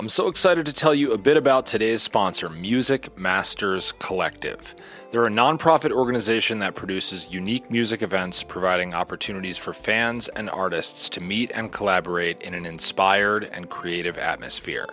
[0.00, 4.74] I'm so excited to tell you a bit about today's sponsor, Music Masters Collective.
[5.10, 11.10] They're a nonprofit organization that produces unique music events, providing opportunities for fans and artists
[11.10, 14.88] to meet and collaborate in an inspired and creative atmosphere.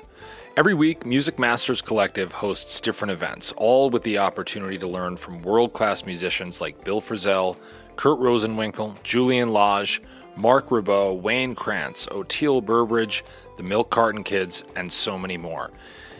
[0.58, 5.42] Every week, Music Masters Collective hosts different events, all with the opportunity to learn from
[5.42, 7.58] world class musicians like Bill Frisell,
[7.96, 10.02] Kurt Rosenwinkel, Julian Lage,
[10.38, 13.24] Marc Ribot, Wayne Krantz, Oteil Burbridge,
[13.58, 15.72] the Milk Carton Kids, and so many more.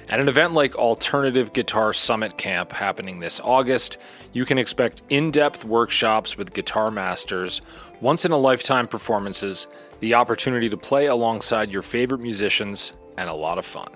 [0.10, 3.98] At an event like Alternative Guitar Summit Camp happening this August,
[4.32, 7.62] you can expect in depth workshops with guitar masters,
[8.00, 9.68] once in a lifetime performances,
[10.00, 13.90] the opportunity to play alongside your favorite musicians, and a lot of fun.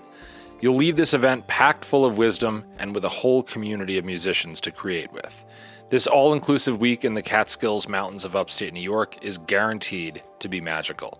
[0.60, 4.60] You'll leave this event packed full of wisdom and with a whole community of musicians
[4.62, 5.46] to create with.
[5.92, 10.48] This all inclusive week in the Catskills Mountains of upstate New York is guaranteed to
[10.48, 11.20] be magical.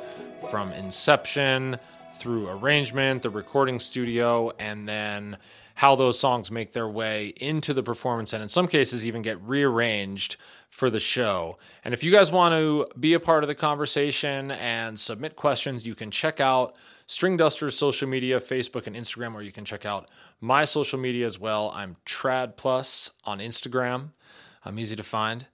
[0.50, 1.78] from inception
[2.14, 5.38] through arrangement, the recording studio, and then
[5.76, 9.40] how those songs make their way into the performance and in some cases even get
[9.42, 10.36] rearranged
[10.68, 11.56] for the show.
[11.84, 15.86] And if you guys want to be a part of the conversation and submit questions,
[15.86, 16.76] you can check out
[17.06, 20.10] String Duster's social media, Facebook and Instagram, or you can check out
[20.40, 21.72] my social media as well.
[21.74, 24.10] I'm Trad Plus on Instagram.
[24.64, 25.46] I'm easy to find.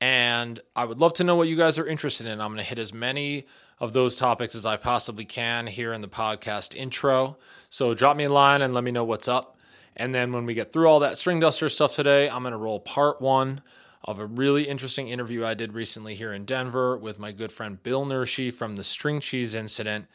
[0.00, 2.40] And I would love to know what you guys are interested in.
[2.40, 3.44] I'm going to hit as many
[3.80, 7.36] of those topics as I possibly can here in the podcast intro.
[7.70, 9.58] So drop me a line and let me know what's up.
[9.96, 12.58] And then when we get through all that string duster stuff today, I'm going to
[12.58, 13.62] roll part one
[14.04, 17.82] of a really interesting interview I did recently here in Denver with my good friend
[17.82, 20.06] Bill Nershi from the String Cheese Incident.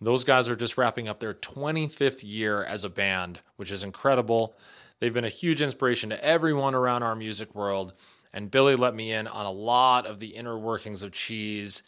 [0.00, 4.54] Those guys are just wrapping up their 25th year as a band, which is incredible.
[4.98, 7.94] They've been a huge inspiration to everyone around our music world
[8.34, 11.84] and Billy let me in on a lot of the inner workings of cheese.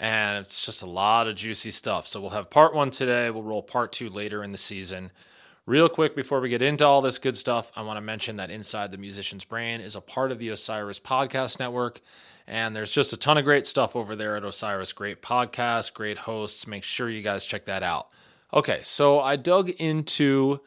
[0.00, 2.06] And it's just a lot of juicy stuff.
[2.06, 3.30] So we'll have part one today.
[3.30, 5.10] We'll roll part two later in the season.
[5.66, 8.50] Real quick, before we get into all this good stuff, I want to mention that
[8.50, 12.00] Inside the Musician's Brain is a part of the Osiris Podcast Network.
[12.46, 14.94] And there's just a ton of great stuff over there at Osiris.
[14.94, 16.66] Great podcasts, great hosts.
[16.66, 18.08] Make sure you guys check that out.
[18.54, 20.60] Okay, so I dug into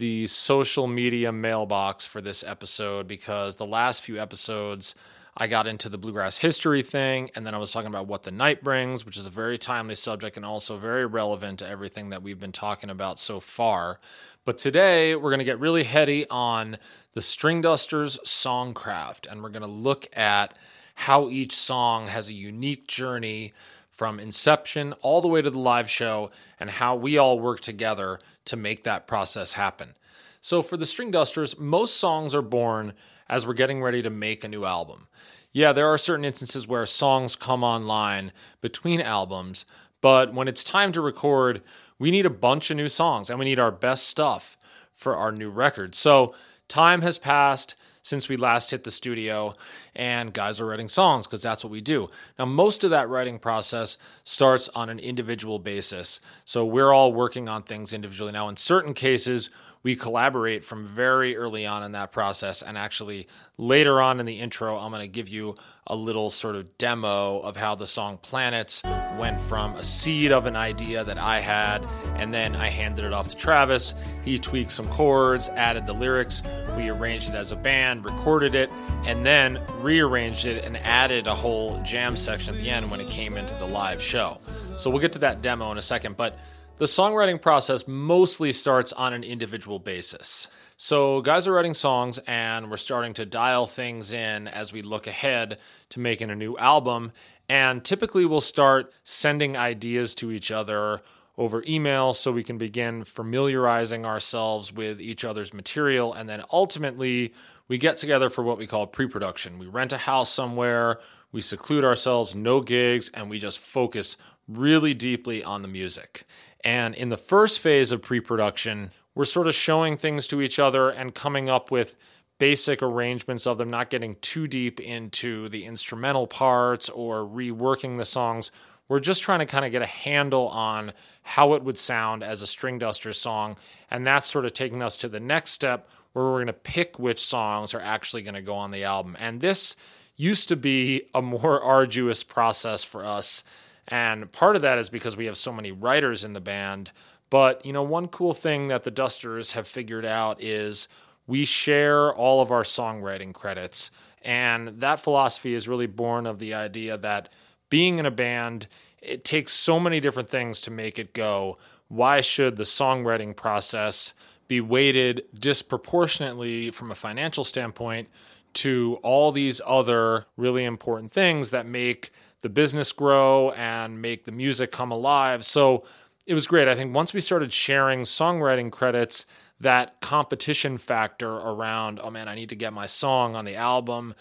[0.00, 4.94] the social media mailbox for this episode because the last few episodes
[5.36, 8.30] I got into the bluegrass history thing, and then I was talking about what the
[8.30, 12.22] night brings, which is a very timely subject and also very relevant to everything that
[12.22, 14.00] we've been talking about so far.
[14.46, 16.78] But today we're going to get really heady on
[17.12, 20.56] the String Dusters songcraft, and we're going to look at
[20.94, 23.52] how each song has a unique journey
[24.00, 28.18] from inception all the way to the live show and how we all work together
[28.46, 29.94] to make that process happen.
[30.40, 32.94] So, for the String Dusters, most songs are born
[33.28, 35.08] as we're getting ready to make a new album.
[35.52, 39.66] Yeah, there are certain instances where songs come online between albums,
[40.00, 41.60] but when it's time to record,
[41.98, 44.56] we need a bunch of new songs and we need our best stuff
[44.94, 45.94] for our new record.
[45.94, 46.34] So,
[46.68, 49.54] time has passed since we last hit the studio,
[49.94, 52.08] and guys are writing songs because that's what we do.
[52.38, 56.20] Now, most of that writing process starts on an individual basis.
[56.44, 58.32] So we're all working on things individually.
[58.32, 59.50] Now, in certain cases,
[59.82, 62.62] we collaborate from very early on in that process.
[62.62, 65.54] And actually, later on in the intro, I'm going to give you
[65.86, 68.82] a little sort of demo of how the song Planets
[69.18, 71.86] went from a seed of an idea that I had,
[72.16, 73.94] and then I handed it off to Travis.
[74.24, 76.42] He tweaked some chords, added the lyrics,
[76.76, 78.70] we arranged it as a band recorded it
[79.04, 83.08] and then rearranged it and added a whole jam section at the end when it
[83.08, 84.38] came into the live show.
[84.76, 86.38] So we'll get to that demo in a second, but
[86.80, 90.48] the songwriting process mostly starts on an individual basis.
[90.78, 95.06] So, guys are writing songs, and we're starting to dial things in as we look
[95.06, 95.60] ahead
[95.90, 97.12] to making a new album.
[97.50, 101.02] And typically, we'll start sending ideas to each other
[101.36, 106.14] over email so we can begin familiarizing ourselves with each other's material.
[106.14, 107.34] And then ultimately,
[107.68, 109.58] we get together for what we call pre production.
[109.58, 110.98] We rent a house somewhere,
[111.30, 114.16] we seclude ourselves, no gigs, and we just focus
[114.48, 116.24] really deeply on the music.
[116.64, 120.58] And in the first phase of pre production, we're sort of showing things to each
[120.58, 121.96] other and coming up with
[122.38, 128.04] basic arrangements of them, not getting too deep into the instrumental parts or reworking the
[128.04, 128.50] songs.
[128.88, 130.92] We're just trying to kind of get a handle on
[131.22, 133.56] how it would sound as a Stringdusters song.
[133.90, 136.98] And that's sort of taking us to the next step where we're going to pick
[136.98, 139.16] which songs are actually going to go on the album.
[139.20, 143.44] And this used to be a more arduous process for us
[143.90, 146.92] and part of that is because we have so many writers in the band.
[147.28, 150.88] But, you know, one cool thing that the Dusters have figured out is
[151.26, 153.90] we share all of our songwriting credits.
[154.22, 157.32] And that philosophy is really born of the idea that
[157.68, 158.66] being in a band,
[159.00, 161.56] it takes so many different things to make it go.
[161.88, 164.14] Why should the songwriting process
[164.48, 168.08] be weighted disproportionately from a financial standpoint
[168.52, 172.10] to all these other really important things that make
[172.42, 175.44] the business grow and make the music come alive.
[175.44, 175.84] So
[176.26, 176.68] it was great.
[176.68, 179.26] I think once we started sharing songwriting credits,
[179.60, 184.14] that competition factor around, oh man, I need to get my song on the album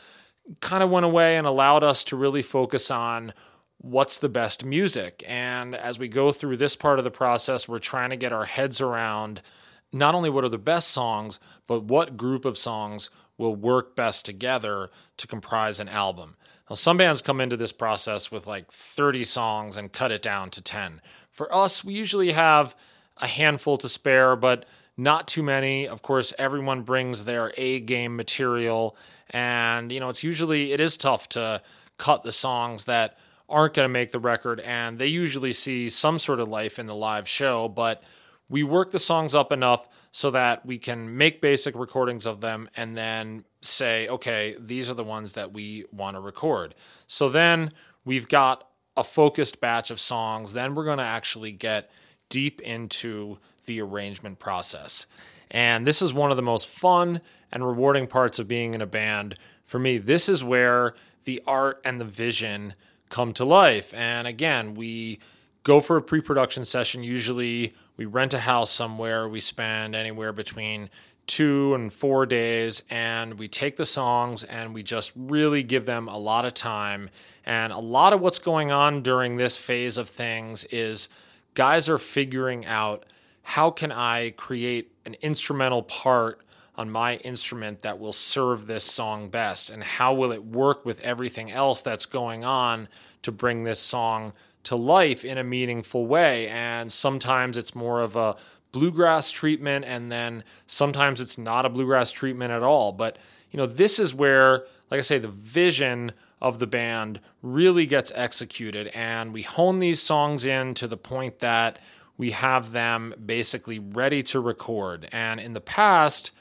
[0.61, 3.33] kind of went away and allowed us to really focus on
[3.77, 5.23] what's the best music.
[5.27, 8.45] And as we go through this part of the process, we're trying to get our
[8.45, 9.41] heads around
[9.91, 14.25] not only what are the best songs, but what group of songs will work best
[14.25, 16.35] together to comprise an album.
[16.69, 20.49] Now, some bands come into this process with like 30 songs and cut it down
[20.51, 21.01] to 10.
[21.31, 22.75] For us, we usually have
[23.17, 24.65] a handful to spare, but
[24.95, 25.87] not too many.
[25.87, 28.95] Of course, everyone brings their A game material,
[29.29, 31.61] and you know, it's usually it is tough to
[31.97, 36.19] cut the songs that aren't going to make the record, and they usually see some
[36.19, 38.03] sort of life in the live show, but
[38.49, 42.69] we work the songs up enough so that we can make basic recordings of them
[42.75, 46.73] and then say, okay, these are the ones that we want to record.
[47.05, 47.71] So then
[48.03, 48.67] we've got
[48.97, 50.53] a focused batch of songs.
[50.53, 51.91] Then we're going to actually get
[52.29, 55.05] deep into the arrangement process.
[55.51, 58.87] And this is one of the most fun and rewarding parts of being in a
[58.87, 59.35] band.
[59.63, 60.93] For me, this is where
[61.23, 62.73] the art and the vision
[63.09, 63.93] come to life.
[63.93, 65.19] And again, we
[65.63, 67.03] go for a pre production session.
[67.03, 69.27] Usually, we rent a house somewhere.
[69.27, 70.89] We spend anywhere between
[71.27, 76.07] two and four days, and we take the songs and we just really give them
[76.07, 77.09] a lot of time.
[77.45, 81.07] And a lot of what's going on during this phase of things is
[81.53, 83.05] guys are figuring out
[83.43, 86.41] how can I create an instrumental part
[86.75, 91.01] on my instrument that will serve this song best and how will it work with
[91.01, 92.87] everything else that's going on
[93.21, 94.33] to bring this song
[94.63, 96.47] to life in a meaningful way.
[96.47, 98.35] And sometimes it's more of a
[98.71, 102.91] bluegrass treatment, and then sometimes it's not a bluegrass treatment at all.
[102.91, 103.17] But,
[103.51, 106.11] you know, this is where, like I say, the vision
[106.41, 108.87] of the band really gets executed.
[108.87, 111.79] And we hone these songs in to the point that
[112.17, 115.07] we have them basically ready to record.
[115.11, 116.31] And in the past,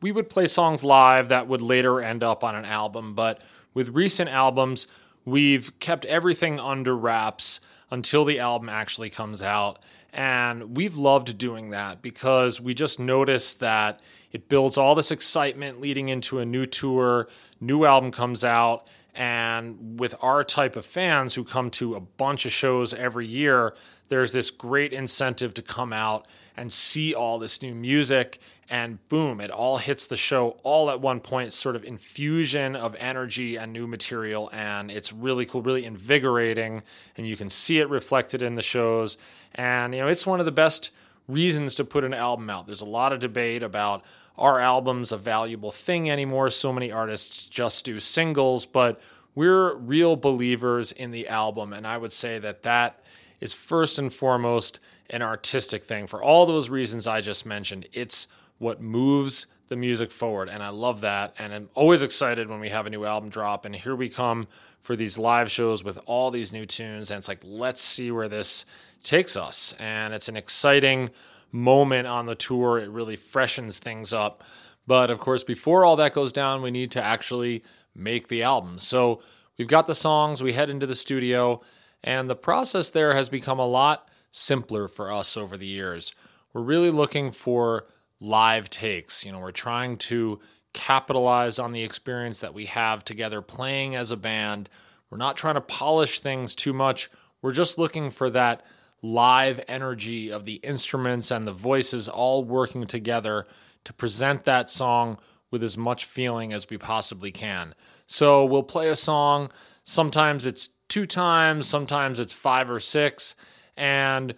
[0.00, 3.14] we would play songs live that would later end up on an album.
[3.14, 3.42] But
[3.74, 4.86] with recent albums,
[5.24, 7.60] we've kept everything under wraps
[7.90, 9.82] until the album actually comes out.
[10.12, 15.80] And we've loved doing that because we just noticed that it builds all this excitement
[15.80, 17.28] leading into a new tour,
[17.60, 22.46] new album comes out, and with our type of fans who come to a bunch
[22.46, 23.74] of shows every year,
[24.08, 26.26] there's this great incentive to come out
[26.56, 28.40] and see all this new music.
[28.70, 32.96] And boom, it all hits the show all at one point, sort of infusion of
[32.98, 34.48] energy and new material.
[34.50, 36.82] And it's really cool, really invigorating.
[37.14, 39.18] And you can see it reflected in the shows.
[39.54, 40.90] And, you it's one of the best
[41.28, 42.66] reasons to put an album out.
[42.66, 44.04] There's a lot of debate about
[44.36, 46.50] are albums a valuable thing anymore?
[46.50, 49.00] So many artists just do singles, but
[49.34, 51.72] we're real believers in the album.
[51.72, 53.00] And I would say that that
[53.40, 54.80] is first and foremost
[55.10, 57.88] an artistic thing for all those reasons I just mentioned.
[57.92, 58.26] It's
[58.58, 60.48] what moves the music forward.
[60.48, 61.34] And I love that.
[61.38, 63.64] And I'm always excited when we have a new album drop.
[63.64, 64.46] And here we come
[64.80, 67.10] for these live shows with all these new tunes.
[67.10, 68.66] And it's like, let's see where this
[69.02, 69.74] takes us.
[69.78, 71.10] And it's an exciting
[71.50, 72.78] moment on the tour.
[72.78, 74.42] It really freshens things up.
[74.86, 77.62] But of course, before all that goes down, we need to actually
[77.94, 78.78] make the album.
[78.78, 79.20] So
[79.58, 81.60] we've got the songs, we head into the studio,
[82.02, 86.12] and the process there has become a lot simpler for us over the years.
[86.52, 87.86] We're really looking for
[88.18, 89.24] live takes.
[89.24, 90.40] You know, we're trying to
[90.72, 94.68] capitalize on the experience that we have together playing as a band.
[95.10, 97.10] We're not trying to polish things too much.
[97.42, 98.64] We're just looking for that
[99.02, 103.46] live energy of the instruments and the voices all working together
[103.84, 105.18] to present that song
[105.50, 107.74] with as much feeling as we possibly can.
[108.06, 109.50] So we'll play a song.
[109.84, 113.34] Sometimes it's two times, sometimes it's five or six.
[113.76, 114.34] And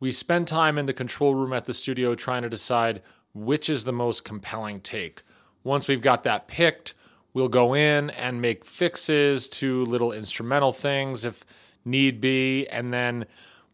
[0.00, 3.02] we spend time in the control room at the studio trying to decide
[3.34, 5.22] which is the most compelling take.
[5.62, 6.94] Once we've got that picked,
[7.32, 11.44] we'll go in and make fixes to little instrumental things if
[11.84, 12.66] need be.
[12.68, 13.26] And then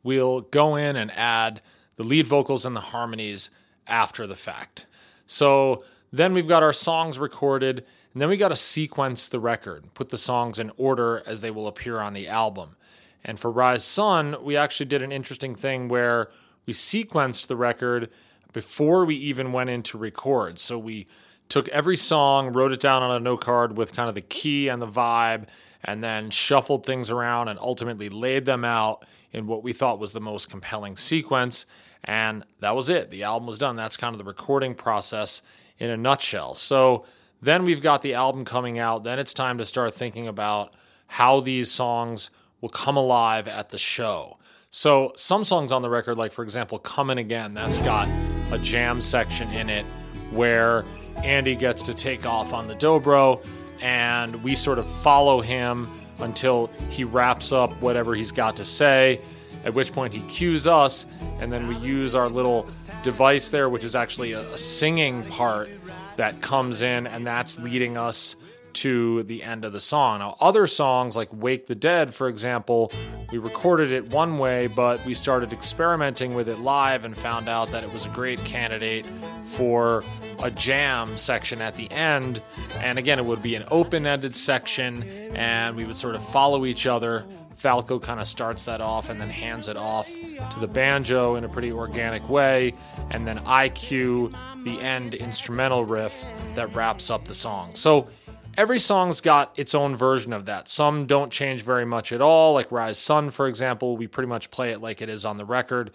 [0.05, 1.61] we'll go in and add
[1.97, 3.51] the lead vocals and the harmonies
[3.89, 4.87] after the fact.
[5.27, 5.83] So
[6.13, 7.79] then we've got our songs recorded,
[8.13, 11.51] and then we got to sequence the record, put the songs in order as they
[11.51, 12.77] will appear on the album.
[13.25, 16.29] And for Rise Sun, we actually did an interesting thing where
[16.67, 18.11] we sequenced the record
[18.53, 20.59] before we even went in to record.
[20.59, 21.07] So we
[21.55, 24.67] took every song, wrote it down on a note card with kind of the key
[24.67, 25.49] and the vibe,
[25.85, 30.13] and then shuffled things around and ultimately laid them out in what we thought was
[30.13, 31.65] the most compelling sequence.
[32.03, 33.11] And that was it.
[33.11, 33.77] The album was done.
[33.77, 35.43] That's kind of the recording process
[35.79, 36.57] in a nutshell.
[36.57, 37.05] So
[37.41, 39.05] then we've got the album coming out.
[39.05, 40.75] Then it's time to start thinking about
[41.07, 44.39] how these songs will come alive at the show.
[44.71, 48.09] So some songs on the record, like for example, Coming Again, that's got
[48.51, 49.87] a jam section in it
[50.33, 50.85] where
[51.23, 53.45] Andy gets to take off on the dobro
[53.81, 55.89] and we sort of follow him
[56.21, 59.21] until he wraps up whatever he's got to say,
[59.65, 61.07] at which point he cues us,
[61.41, 62.67] and then we use our little
[63.03, 65.69] device there, which is actually a, a singing part
[66.17, 68.37] that comes in, and that's leading us
[68.75, 70.21] to the end of the song.
[70.21, 72.93] Now, other songs like Wake the Dead, for example,
[73.33, 77.71] we recorded it one way, but we started experimenting with it live and found out
[77.71, 79.07] that it was a great candidate
[79.45, 80.05] for
[80.43, 82.43] a jam section at the end.
[82.79, 85.03] And again, it would be an open ended section,
[85.35, 87.25] and we would sort of follow each other.
[87.55, 90.07] Falco kind of starts that off and then hands it off
[90.51, 92.75] to the banjo in a pretty organic way.
[93.11, 94.33] And then I cue
[94.65, 96.27] the end instrumental riff
[96.57, 97.75] that wraps up the song.
[97.75, 98.09] So
[98.57, 100.69] every song's got its own version of that.
[100.69, 103.97] Some don't change very much at all, like Rise Sun, for example.
[103.97, 105.91] We pretty much play it like it is on the record.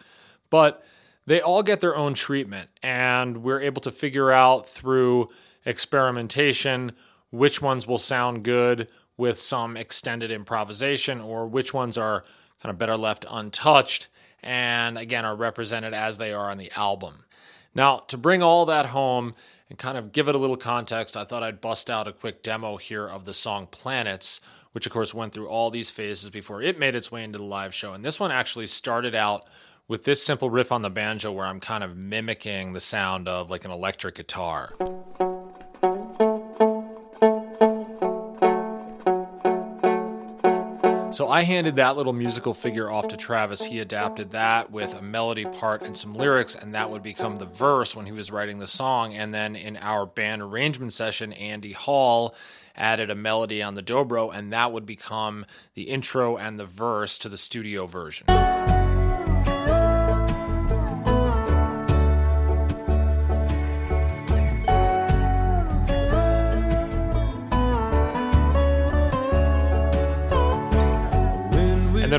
[0.49, 0.83] But
[1.25, 5.29] they all get their own treatment, and we're able to figure out through
[5.65, 6.93] experimentation
[7.31, 12.23] which ones will sound good with some extended improvisation or which ones are
[12.61, 14.07] kind of better left untouched
[14.41, 17.25] and again are represented as they are on the album.
[17.75, 19.35] Now, to bring all that home
[19.69, 22.41] and kind of give it a little context, I thought I'd bust out a quick
[22.41, 26.61] demo here of the song Planets, which of course went through all these phases before
[26.61, 27.93] it made its way into the live show.
[27.93, 29.45] And this one actually started out
[29.87, 33.49] with this simple riff on the banjo where I'm kind of mimicking the sound of
[33.49, 34.75] like an electric guitar.
[41.19, 43.65] So I handed that little musical figure off to Travis.
[43.65, 47.45] He adapted that with a melody part and some lyrics, and that would become the
[47.45, 49.13] verse when he was writing the song.
[49.13, 52.33] And then in our band arrangement session, Andy Hall
[52.73, 57.17] added a melody on the dobro, and that would become the intro and the verse
[57.17, 58.25] to the studio version.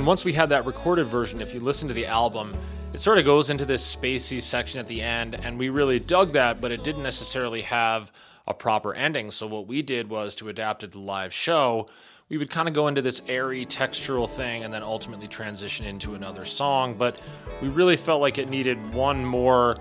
[0.00, 2.54] Then once we had that recorded version, if you listen to the album,
[2.94, 6.32] it sort of goes into this spacey section at the end, and we really dug
[6.32, 8.10] that, but it didn't necessarily have
[8.48, 9.30] a proper ending.
[9.30, 11.86] So what we did was to adapt it to the live show,
[12.30, 16.14] we would kind of go into this airy textural thing and then ultimately transition into
[16.14, 16.94] another song.
[16.94, 17.20] But
[17.60, 19.76] we really felt like it needed one more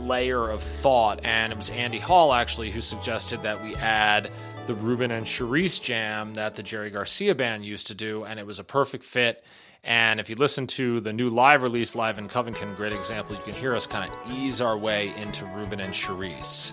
[0.00, 4.28] layer of thought, and it was Andy Hall actually who suggested that we add
[4.66, 8.46] the Reuben and Cherise jam that the Jerry Garcia band used to do, and it
[8.46, 9.42] was a perfect fit.
[9.82, 13.42] And if you listen to the new live release, Live in Covington, great example, you
[13.42, 16.72] can hear us kind of ease our way into Reuben and Cherise.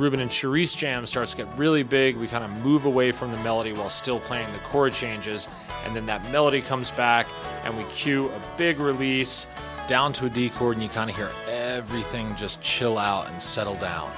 [0.00, 2.16] Reuben and Cherise jam starts to get really big.
[2.16, 5.46] We kind of move away from the melody while still playing the chord changes,
[5.84, 7.26] and then that melody comes back,
[7.64, 9.46] and we cue a big release
[9.88, 13.42] down to a D chord, and you kind of hear everything just chill out and
[13.42, 14.10] settle down.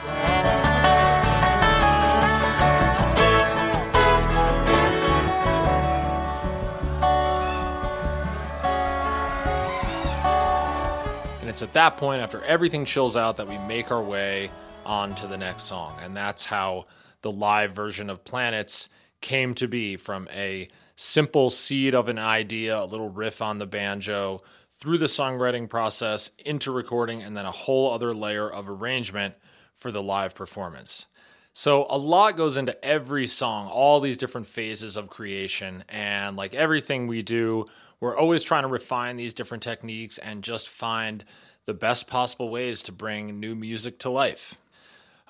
[11.41, 14.53] And it's at that point, after everything chills out, that we make our way
[14.85, 15.95] on to the next song.
[16.03, 16.87] And that's how
[17.23, 18.89] the live version of Planets
[19.21, 23.67] came to be from a simple seed of an idea, a little riff on the
[23.67, 29.35] banjo, through the songwriting process, into recording, and then a whole other layer of arrangement
[29.73, 31.07] for the live performance.
[31.55, 35.85] So, a lot goes into every song, all these different phases of creation.
[35.89, 37.67] And like everything we do,
[38.01, 41.25] we're always trying to refine these different techniques and just find
[41.67, 44.59] the best possible ways to bring new music to life.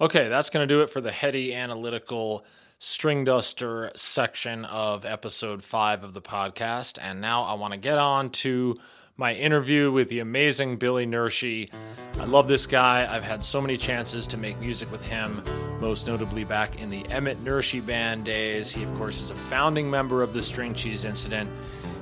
[0.00, 2.46] Okay, that's going to do it for the heady analytical
[2.78, 6.98] string duster section of episode five of the podcast.
[7.00, 8.78] And now I want to get on to
[9.18, 11.70] my interview with the amazing Billy Nershi.
[12.18, 13.06] I love this guy.
[13.08, 15.42] I've had so many chances to make music with him,
[15.78, 18.74] most notably back in the Emmitt Nershi Band days.
[18.74, 21.50] He, of course, is a founding member of the String Cheese Incident.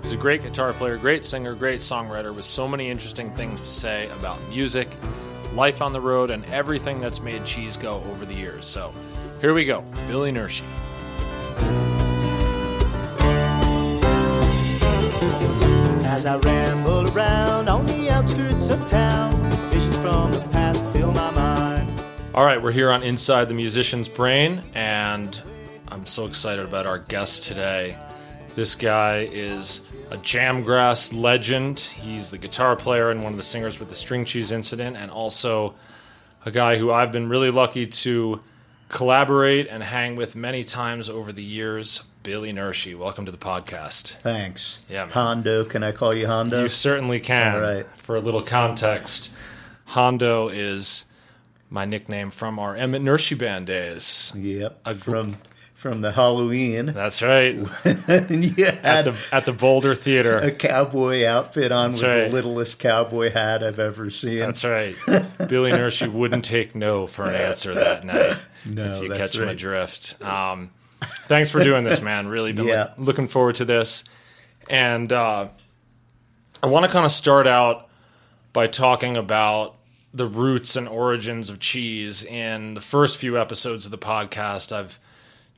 [0.02, 3.68] He's a great guitar player, great singer, great songwriter with so many interesting things to
[3.68, 4.88] say about music,
[5.54, 8.64] life on the road, and everything that's made cheese go over the years.
[8.66, 8.92] So
[9.40, 10.62] here we go Billy Nershi.
[16.04, 19.35] As I ramble around on the outskirts of town,
[19.71, 22.04] visions from the past fill my mind.
[22.35, 25.40] All right, we're here on Inside the Musician's Brain, and
[25.88, 27.97] I'm so excited about our guest today.
[28.54, 29.80] This guy is
[30.11, 31.80] a jamgrass legend.
[31.80, 35.11] He's the guitar player and one of the singers with the String Cheese Incident, and
[35.11, 35.75] also
[36.45, 38.40] a guy who I've been really lucky to
[38.88, 42.02] collaborate and hang with many times over the years.
[42.23, 44.16] Billy Nershi, welcome to the podcast.
[44.16, 44.83] Thanks.
[44.90, 45.12] Yeah, man.
[45.12, 46.62] Hondo, can I call you Hondo?
[46.62, 47.54] You certainly can.
[47.54, 47.87] All right.
[47.97, 49.35] For a little context,
[49.87, 51.07] Hondo is
[51.71, 54.35] my nickname from our Emmitt Nershi Band days.
[54.37, 54.80] Yep.
[54.85, 55.37] A gl- from
[55.80, 56.87] from the Halloween.
[56.87, 57.54] That's right.
[57.84, 62.25] and you At the at the Boulder Theater a cowboy outfit on That's with right.
[62.28, 64.40] the littlest cowboy hat I've ever seen.
[64.40, 64.94] That's right.
[65.48, 68.37] Billy Nershi wouldn't take no for an answer that night.
[68.66, 69.57] No, if you catch my right.
[69.57, 70.20] drift.
[70.22, 72.28] Um, thanks for doing this, man.
[72.28, 72.88] Really been Yeah.
[72.98, 74.05] look- looking forward to this.
[74.68, 75.48] And uh,
[76.62, 77.88] I want to kind of start out
[78.52, 79.76] by talking about
[80.12, 82.22] the roots and origins of cheese.
[82.22, 84.98] In the first few episodes of the podcast, I've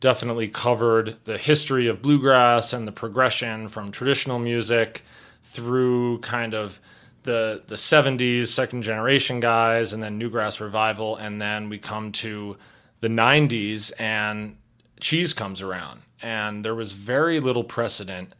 [0.03, 5.03] definitely covered the history of bluegrass and the progression from traditional music
[5.43, 6.81] through kind of
[7.23, 12.57] the the 70s second generation guys and then newgrass revival and then we come to
[12.99, 14.57] the 90s and
[14.99, 18.35] cheese comes around and there was very little precedent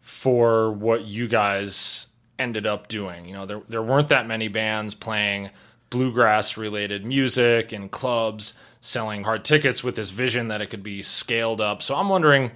[0.00, 3.24] for what you guys ended up doing.
[3.26, 5.50] You know, there there weren't that many bands playing
[5.94, 11.00] bluegrass related music and clubs, selling hard tickets with this vision that it could be
[11.00, 11.82] scaled up.
[11.82, 12.50] So I'm wondering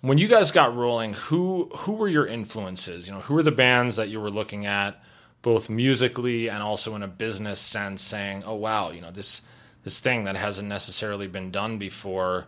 [0.00, 3.06] when you guys got rolling, who who were your influences?
[3.06, 5.02] You know, who were the bands that you were looking at
[5.42, 9.42] both musically and also in a business sense saying, "Oh wow, you know, this
[9.84, 12.46] this thing that hasn't necessarily been done before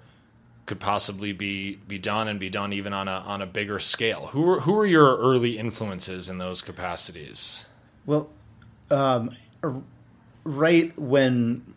[0.64, 4.29] could possibly be be done and be done even on a on a bigger scale."
[4.29, 7.66] Who were who were your early influences in those capacities?
[8.07, 8.31] Well,
[8.90, 9.31] um,
[10.44, 11.74] right when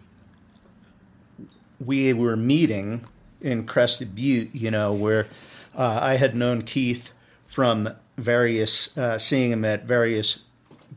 [1.79, 3.05] we were meeting
[3.41, 5.27] in Crested Butte, you know, where
[5.75, 7.11] uh, I had known Keith
[7.45, 10.43] from various, uh, seeing him at various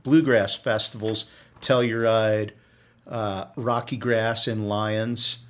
[0.02, 2.52] bluegrass festivals, Telluride,
[3.06, 5.44] uh, Rocky Grass in Lyons,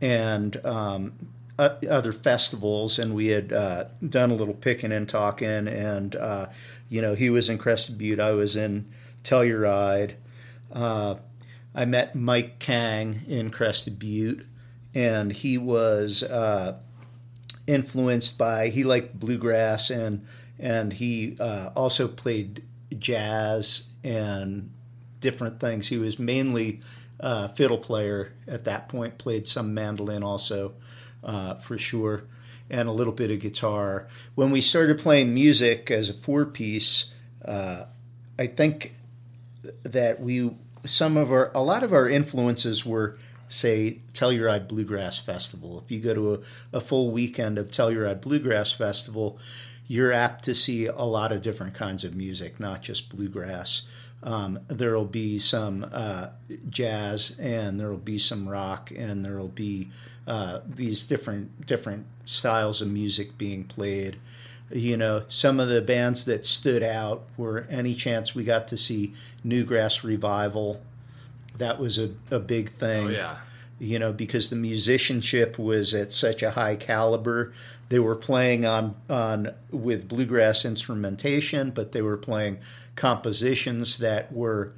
[0.00, 1.12] and um,
[1.58, 2.98] other festivals.
[2.98, 5.68] And we had uh, done a little picking and talking.
[5.68, 6.46] And, uh,
[6.88, 8.90] you know, he was in Crested Butte, I was in
[9.22, 10.14] Telluride.
[11.78, 14.46] Uh, I met Mike Kang in Crested Butte,
[14.94, 16.78] and he was uh,
[17.66, 20.26] influenced by he liked bluegrass and
[20.58, 22.64] and he uh, also played
[22.98, 24.72] jazz and
[25.20, 25.88] different things.
[25.88, 26.80] He was mainly
[27.20, 29.18] a fiddle player at that point.
[29.18, 30.74] Played some mandolin also,
[31.22, 32.24] uh, for sure,
[32.68, 34.08] and a little bit of guitar.
[34.34, 37.14] When we started playing music as a four piece,
[37.44, 37.84] uh,
[38.36, 38.92] I think
[39.84, 40.50] that we
[40.84, 45.82] some of our a lot of our influences were say Telluride Bluegrass Festival.
[45.82, 49.38] If you go to a, a full weekend of Telluride Bluegrass Festival,
[49.86, 53.86] you're apt to see a lot of different kinds of music, not just bluegrass.
[54.22, 56.28] Um, there'll be some uh,
[56.68, 59.88] jazz, and there'll be some rock, and there'll be
[60.26, 64.18] uh, these different different styles of music being played
[64.70, 68.76] you know, some of the bands that stood out were any chance we got to
[68.76, 70.82] see Newgrass Revival.
[71.56, 73.06] That was a, a big thing.
[73.06, 73.38] Oh yeah.
[73.80, 77.52] You know, because the musicianship was at such a high caliber.
[77.88, 82.58] They were playing on on with bluegrass instrumentation, but they were playing
[82.96, 84.74] compositions that were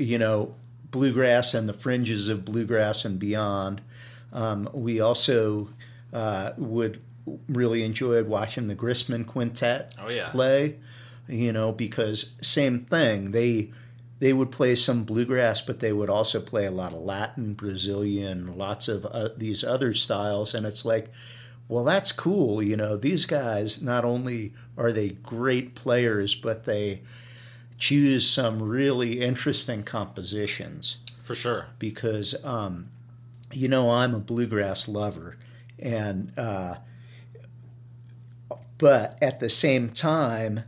[0.00, 0.54] you know,
[0.90, 3.82] bluegrass and the fringes of bluegrass and beyond.
[4.32, 5.68] Um, we also
[6.12, 7.00] uh, would
[7.48, 10.28] really enjoyed watching the Grisman Quintet Oh, yeah.
[10.30, 10.78] play,
[11.28, 13.30] you know, because same thing.
[13.32, 13.72] They
[14.18, 18.52] they would play some bluegrass, but they would also play a lot of Latin, Brazilian,
[18.52, 21.08] lots of uh, these other styles, and it's like,
[21.68, 22.62] well, that's cool.
[22.62, 27.00] You know, these guys not only are they great players, but they
[27.78, 31.68] choose some really interesting compositions For sure.
[31.78, 32.90] because um,
[33.52, 35.38] you know I'm a bluegrass lover,
[35.78, 36.74] and uh,
[38.80, 40.60] but at the same time,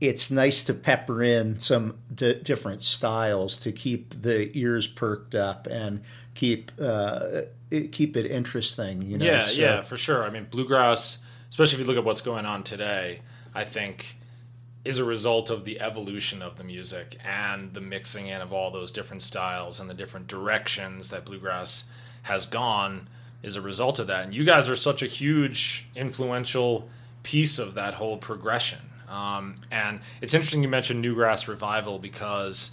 [0.00, 5.66] it's nice to pepper in some d- different styles to keep the ears perked up
[5.66, 6.02] and
[6.34, 9.02] keep uh, it, keep it interesting.
[9.02, 10.22] You know, Yeah, So- yeah, for sure.
[10.24, 13.20] I mean, bluegrass, especially if you look at what's going on today,
[13.54, 14.16] I think
[14.84, 18.70] is a result of the evolution of the music and the mixing in of all
[18.70, 21.84] those different styles and the different directions that bluegrass
[22.22, 23.06] has gone
[23.42, 24.24] is a result of that.
[24.24, 26.88] And you guys are such a huge, influential
[27.22, 28.80] piece of that whole progression.
[29.08, 32.72] Um, and it's interesting you mentioned Newgrass Revival because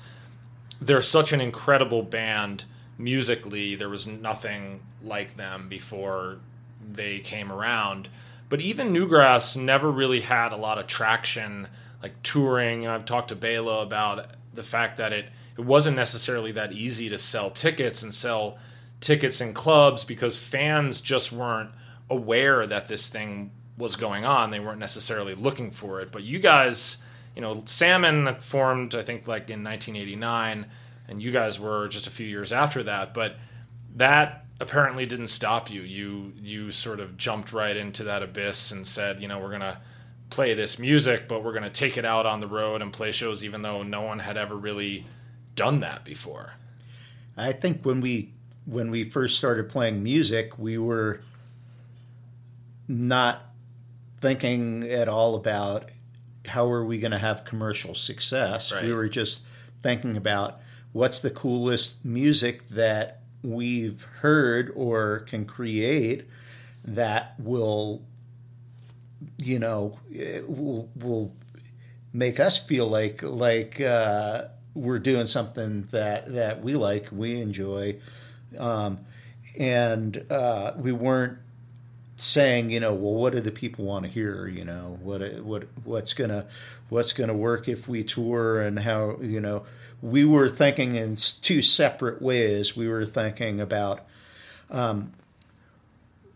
[0.80, 2.66] they're such an incredible band
[2.98, 3.76] musically.
[3.76, 6.40] There was nothing like them before
[6.80, 8.10] they came around.
[8.50, 11.68] But even Newgrass never really had a lot of traction,
[12.02, 12.88] like touring.
[12.88, 15.26] I've talked to Bela about the fact that it,
[15.58, 18.58] it wasn't necessarily that easy to sell tickets and sell
[19.00, 21.72] tickets in clubs because fans just weren't
[22.10, 24.52] aware that this thing was going on.
[24.52, 26.12] They weren't necessarily looking for it.
[26.12, 26.98] But you guys,
[27.36, 30.66] you know, Salmon formed, I think, like in 1989,
[31.08, 33.13] and you guys were just a few years after that.
[33.13, 33.36] But
[33.96, 35.82] that apparently didn't stop you.
[35.82, 39.80] You you sort of jumped right into that abyss and said, you know, we're gonna
[40.30, 43.44] play this music, but we're gonna take it out on the road and play shows,
[43.44, 45.06] even though no one had ever really
[45.56, 46.56] done that before.
[47.38, 48.32] I think when we
[48.66, 51.22] when we first started playing music, we were
[52.88, 53.44] not
[54.20, 55.90] thinking at all about
[56.48, 58.72] how are we going to have commercial success.
[58.72, 58.84] Right.
[58.84, 59.46] We were just
[59.82, 60.60] thinking about
[60.92, 66.28] what's the coolest music that we've heard or can create
[66.84, 68.02] that will
[69.38, 70.00] you know
[70.48, 71.34] will will
[72.14, 77.98] make us feel like like uh, we're doing something that that we like, we enjoy,
[78.58, 79.00] um,
[79.58, 81.38] and uh, we weren't
[82.18, 84.48] saying, you know, well, what do the people want to hear?
[84.48, 86.48] You know, what what what's gonna
[86.90, 89.64] what's gonna work if we tour and how you know.
[90.02, 92.78] We were thinking in two separate ways.
[92.78, 94.06] We were thinking about
[94.70, 95.14] um,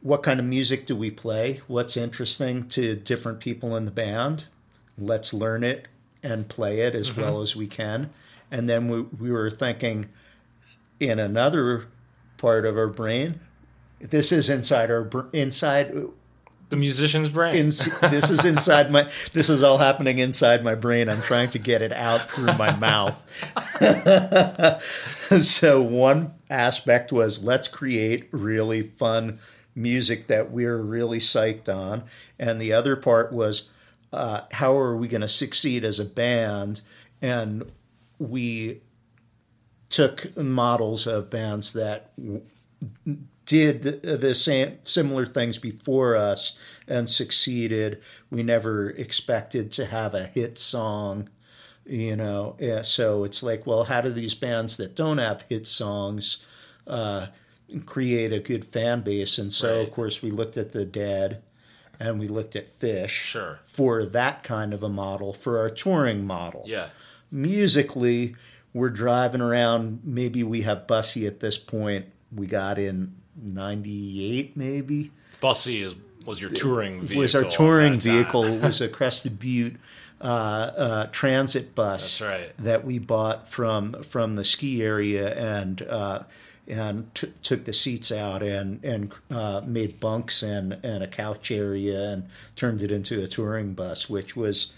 [0.01, 1.61] what kind of music do we play?
[1.67, 4.45] What's interesting to different people in the band?
[4.97, 5.87] Let's learn it
[6.23, 8.09] and play it as well as we can.
[8.49, 10.05] And then we, we were thinking
[10.99, 11.87] in another
[12.37, 13.39] part of our brain,
[14.09, 15.93] this is inside our inside
[16.69, 17.55] The musician's brain.
[17.55, 21.09] in, this is inside my this is all happening inside my brain.
[21.09, 23.17] I'm trying to get it out through my mouth.
[25.31, 29.39] So one aspect was let's create really fun
[29.73, 32.03] music that we're really psyched on.
[32.37, 33.69] And the other part was
[34.11, 36.81] uh, how are we going to succeed as a band?
[37.21, 37.71] And
[38.19, 38.81] we
[39.89, 42.11] took models of bands that
[43.51, 48.01] did the, same similar things before us and succeeded.
[48.29, 51.27] We never expected to have a hit song,
[51.85, 52.55] you know.
[52.61, 56.47] Yeah, so it's like, well, how do these bands that don't have hit songs
[56.87, 57.27] uh,
[57.85, 59.37] create a good fan base?
[59.37, 59.85] And so, Right.
[59.85, 61.43] of course, we looked at the Dead
[61.99, 63.59] and we looked at Phish Sure.
[63.65, 66.87] for that kind of a model for our touring model yeah.
[67.29, 68.33] musically,
[68.73, 69.99] we're driving around.
[70.05, 72.05] Maybe we have Bussy at this point.
[72.33, 75.11] We got in '98, maybe.
[75.39, 77.21] Bussy is was your touring vehicle.
[77.21, 78.45] was our touring vehicle.
[78.45, 79.77] It was a Crested Butte
[80.21, 82.57] uh, uh, transit bus That's right.
[82.59, 86.23] that we bought from from the ski area and uh,
[86.67, 91.49] and t- took the seats out and and uh, made bunks and and a couch
[91.49, 94.73] area and turned it into a touring bus, which was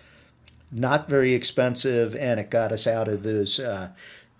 [0.71, 3.59] not very expensive, and it got us out of those.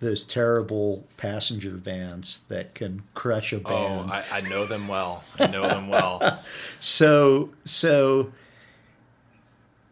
[0.04, 4.06] Those terrible passenger vans that can crush a Oh.
[4.12, 5.24] I, I know them well.
[5.40, 6.22] I know them well.
[6.80, 8.34] So so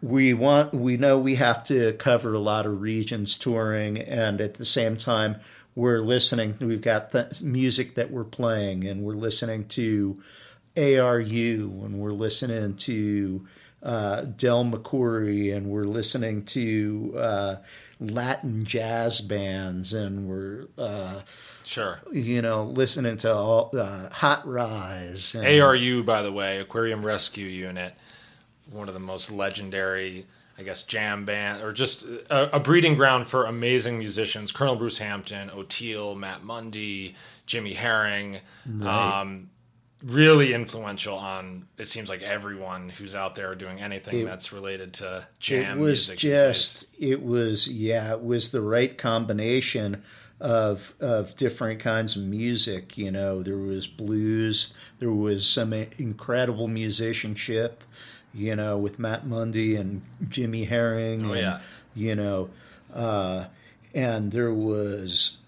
[0.02, 4.56] we want we know we have to cover a lot of regions touring and at
[4.56, 5.38] the same time
[5.76, 10.22] we're listening we've got the music that we're playing and we're listening to
[10.76, 13.48] ARU and we're listening to
[13.84, 17.56] uh, Del McCoury, and we're listening to uh,
[18.00, 21.22] Latin jazz bands, and we're uh,
[21.64, 22.02] Sure.
[22.12, 25.36] you know listening to all uh, Hot Rize.
[25.36, 27.94] And, ARU, by the way, Aquarium Rescue Unit,
[28.70, 30.26] one of the most legendary,
[30.58, 34.52] I guess, jam band or just a, a breeding ground for amazing musicians.
[34.52, 37.16] Colonel Bruce Hampton, Oteil, Matt Mundy,
[37.46, 38.40] Jimmy Herring.
[38.84, 39.50] Um,
[40.04, 44.94] really influential on it seems like everyone who's out there doing anything It- that's related
[44.96, 46.20] to it jam was music.
[46.20, 46.48] these days.
[46.54, 50.02] just it was yeah it was the right combination
[50.40, 56.68] of of different kinds of music you know there was blues there was some incredible
[56.68, 57.84] musicianship
[58.34, 61.60] you know with Matt Mundy and Jimmy Herring Oh, and yeah.
[61.94, 62.50] you know
[62.94, 63.46] uh,
[63.94, 65.40] and there was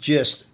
[0.00, 0.46] just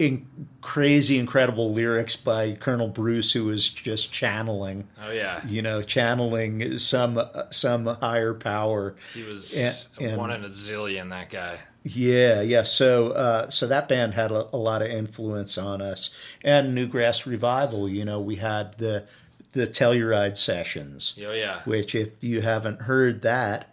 [0.00, 0.26] in
[0.62, 6.78] crazy incredible lyrics by Colonel Bruce who was just channeling Oh yeah, you know, channeling
[6.78, 8.96] some some higher power.
[9.14, 11.10] he was and- one in a zillion.
[11.10, 11.58] That guy.
[11.82, 12.62] Yeah, yeah.
[12.62, 16.10] So uh, so that band had a, a lot of influence on us,
[16.44, 17.88] and Newgrass Revival.
[17.88, 19.06] You know, we had the
[19.52, 23.66] the Telluride sessions, Oh yeah, which if you haven't heard that.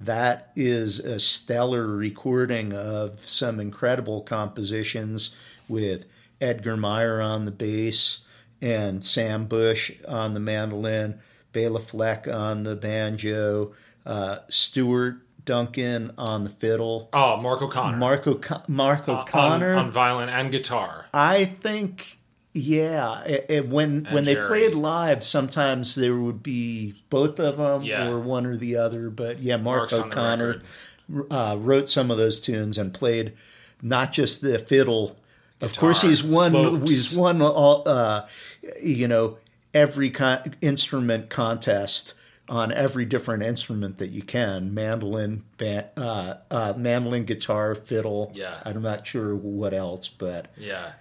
[0.00, 5.34] That is a stellar recording of some incredible compositions
[5.68, 6.06] with
[6.40, 8.20] Edgar Meyer on the bass
[8.60, 11.18] and Sam Bush on the mandolin,
[11.52, 13.72] Bela Fleck on the banjo,
[14.06, 17.96] uh, Stuart Duncan on the fiddle, oh Mark O'Connor.
[17.96, 19.74] Mark, O'Con- Mark on- O'Connor.
[19.76, 21.06] on, violin and guitar.
[21.14, 22.18] I think,
[22.52, 23.22] yeah.
[23.24, 28.08] It, it- when when they played live, sometimes there would be both of them Yeah.
[28.10, 29.08] or one or the other.
[29.08, 30.60] But yeah, Mark Mark's O'Connor
[31.30, 33.32] uh, wrote some of those tunes and played
[33.80, 35.18] not just the fiddle.
[35.60, 36.50] Of course, he's won.
[36.50, 36.90] slopes.
[36.90, 37.82] He's won all.
[37.86, 38.26] Uh,
[38.82, 39.38] you know,
[39.74, 42.14] every con- instrument contest
[42.48, 48.58] on every different instrument that you can mandolin uh, uh, mandolin guitar fiddle Yeah.
[48.64, 50.92] i'm not sure what else but Yeah,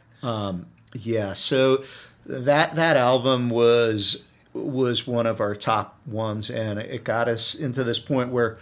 [0.94, 1.84] yeah, so
[2.26, 7.84] that that album was was one of our top ones, and it got us into
[7.86, 8.58] this point where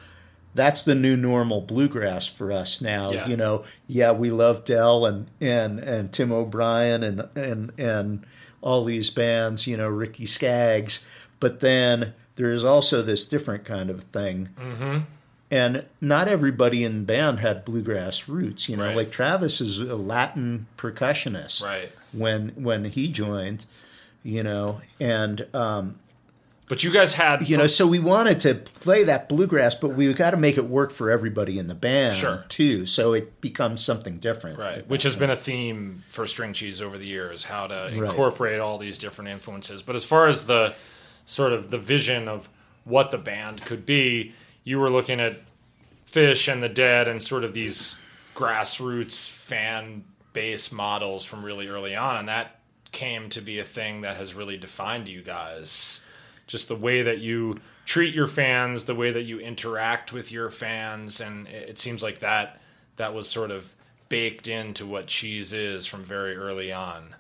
[0.56, 3.12] that's the new normal bluegrass for us now.
[3.12, 3.28] Yeah.
[3.28, 8.26] You know, yeah, we love Del and and and Tim O'Brien and and and
[8.62, 9.68] all these bands.
[9.68, 11.06] You know, Ricky Skaggs,
[11.40, 14.50] but then there's also this different kind of thing.
[14.58, 15.00] Mm-hmm.
[15.52, 18.88] And not everybody in the band had bluegrass roots, you know.
[18.88, 18.96] Right.
[18.96, 21.92] Like Travis is a Latin percussionist, right.
[22.14, 23.66] when when he joined,
[24.24, 26.00] you know, and um,
[26.68, 30.12] But you guys had you know, so we wanted to play that bluegrass, but we
[30.14, 32.44] got to make it work for everybody in the band Sure.
[32.50, 34.58] too, so it becomes something different.
[34.58, 38.60] Right, which has been a theme for String Cheese over the years, how to incorporate
[38.60, 39.84] all these different influences.
[39.84, 40.74] But as far as the
[41.26, 42.50] sort of the vision of
[42.84, 45.38] what the band could be, you were looking at
[46.08, 47.96] Phish and the Dead and sort of these
[48.36, 52.60] grassroots fan base models from really early on, and that
[52.92, 56.02] came to be a thing that has really defined you guys.
[56.48, 60.50] Just the way that you treat your fans, the way that you interact with your
[60.50, 62.60] fans, and it it seems like that
[62.98, 63.74] that was sort of
[64.10, 67.16] baked into what cheese is from very early on.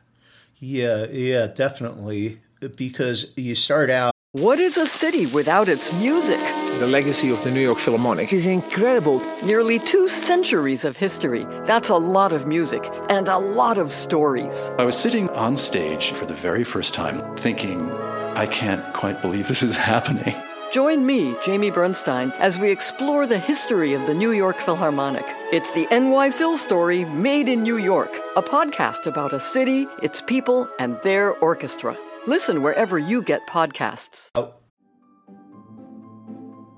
[0.60, 2.40] Yeah, yeah, definitely,
[2.78, 4.14] because you start out.
[4.32, 6.40] What is a city without its music?
[6.80, 9.22] The legacy of the New York Philharmonic Is incredible.
[9.46, 11.46] Nearly two centuries of history.
[11.64, 14.72] That's a lot of music and a lot of stories.
[14.78, 17.90] I was sitting on stage for the very first time thinking,
[18.36, 20.36] I can't quite believe this is happening.
[20.72, 25.24] Join me, Jamie Bernstein, as we explore the history of the New York Philharmonic.
[25.54, 30.22] It's the NY Phil story made in New York, a podcast about a city, its
[30.22, 31.96] people, and their orchestra.
[32.28, 34.32] Listen wherever you get podcasts.
[34.36, 34.54] Oh.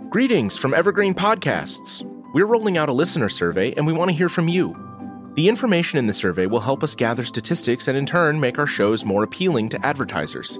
[0.10, 2.04] Greetings from Evergreen Podcasts.
[2.36, 4.76] We're rolling out a listener survey and we want to hear from you.
[5.34, 8.68] The information in the survey will help us gather statistics and in turn make our
[8.68, 10.60] shows more appealing to advertisers.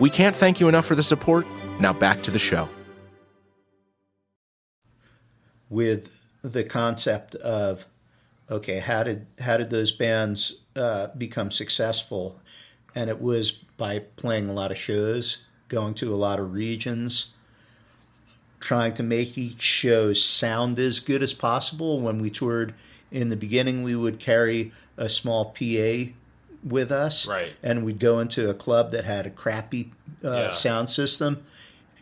[0.00, 1.46] We can't thank you enough for the support.
[1.80, 2.68] Now back to the show.
[5.68, 7.86] with the concept of
[8.50, 12.40] okay how did how did those bands uh, become successful
[12.94, 17.34] and it was by playing a lot of shows going to a lot of regions
[18.60, 22.00] trying to make each show sound as good as possible.
[22.00, 22.74] When we toured
[23.10, 26.10] in the beginning, we would carry a small PA
[26.64, 27.54] with us, Right.
[27.62, 29.90] And we'd go into a club that had a crappy
[30.24, 30.50] uh, Yeah.
[30.50, 31.42] sound system,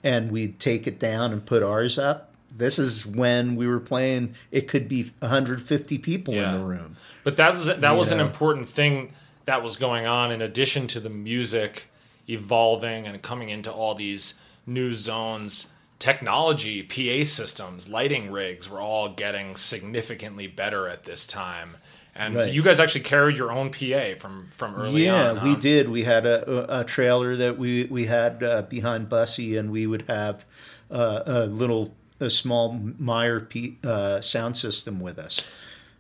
[0.02, 2.32] and we'd take it down and put ours up.
[2.56, 4.34] This is when we were playing.
[4.50, 6.54] It could be 150 people Yeah.
[6.54, 6.96] in the room.
[7.24, 9.12] But that was that was an important thing
[9.44, 11.88] that was going on in addition to the music
[12.28, 14.34] evolving and coming into all these
[14.66, 15.66] new zones.
[15.98, 21.76] Technology, PA systems, lighting rigs were all getting significantly better at this time.
[22.18, 22.52] And Right.
[22.52, 25.44] you guys actually carried your own PA from from early on yeah, on.
[25.44, 25.88] we did.
[25.90, 30.02] We had a, a trailer that we we had uh, behind Bussy, and we would
[30.08, 30.44] have
[30.90, 35.46] uh, a little a small Meyer P, uh, sound system with us.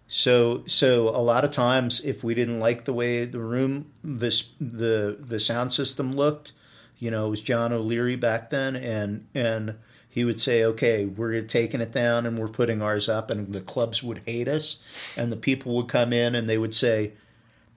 [0.08, 4.52] So so a lot of times, if we didn't like the way the room this
[4.60, 6.52] the the sound system looked,
[6.98, 9.74] you know, it was John O'Leary back then, and and
[10.16, 13.60] he would say, "Okay, we're taking it down and we're putting ours up," and the
[13.60, 14.78] clubs would hate us,
[15.14, 17.12] and the people would come in and they would say,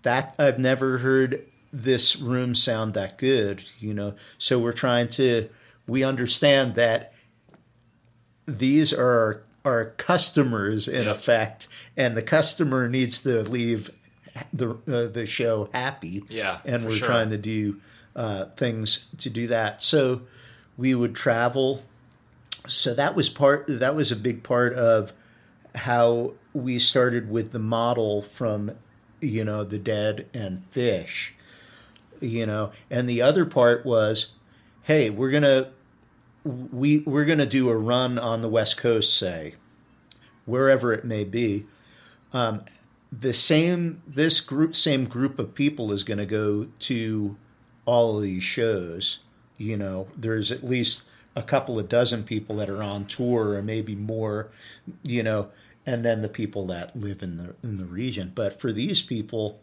[0.04, 4.16] "That I've never heard this room sound that good," you know.
[4.38, 5.50] So we're trying to
[5.86, 7.14] we understand that
[8.46, 11.16] these are our customers in Yep.
[11.18, 13.92] effect, and the customer needs to leave
[14.54, 16.24] the uh, the show happy.
[16.30, 17.08] Yeah, and we're sure.
[17.08, 17.82] trying to do
[18.16, 19.82] uh, things to do that.
[19.82, 20.22] So
[20.78, 21.84] we would travel.
[22.68, 23.66] So that was part.
[23.68, 25.14] That was a big part of
[25.76, 28.72] how we started with the model from,
[29.22, 31.32] you know, the dead and Phish.
[32.20, 34.34] You know, and the other part was,
[34.84, 35.72] hey, we're gonna
[36.44, 39.56] we we're going to do a run on the West Coast, say,
[40.46, 41.66] wherever it may be.
[42.34, 42.64] Um,
[43.12, 47.38] the same this group same group of people is going to go to
[47.86, 49.20] all of these shows.
[49.58, 53.62] You know, there's at least a couple of dozen people that are on tour, or
[53.62, 54.50] maybe more.
[55.04, 55.50] You know,
[55.86, 58.32] and then the people that live in the in the region.
[58.36, 59.62] But for these people,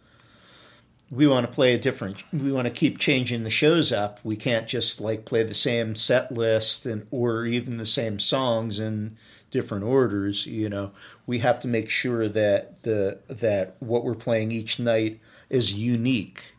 [1.11, 4.37] we want to play a different we want to keep changing the shows up we
[4.37, 9.17] can't just like play the same set list and or even the same songs in
[9.51, 10.91] different orders you know
[11.27, 16.56] we have to make sure that the that what we're playing each night is unique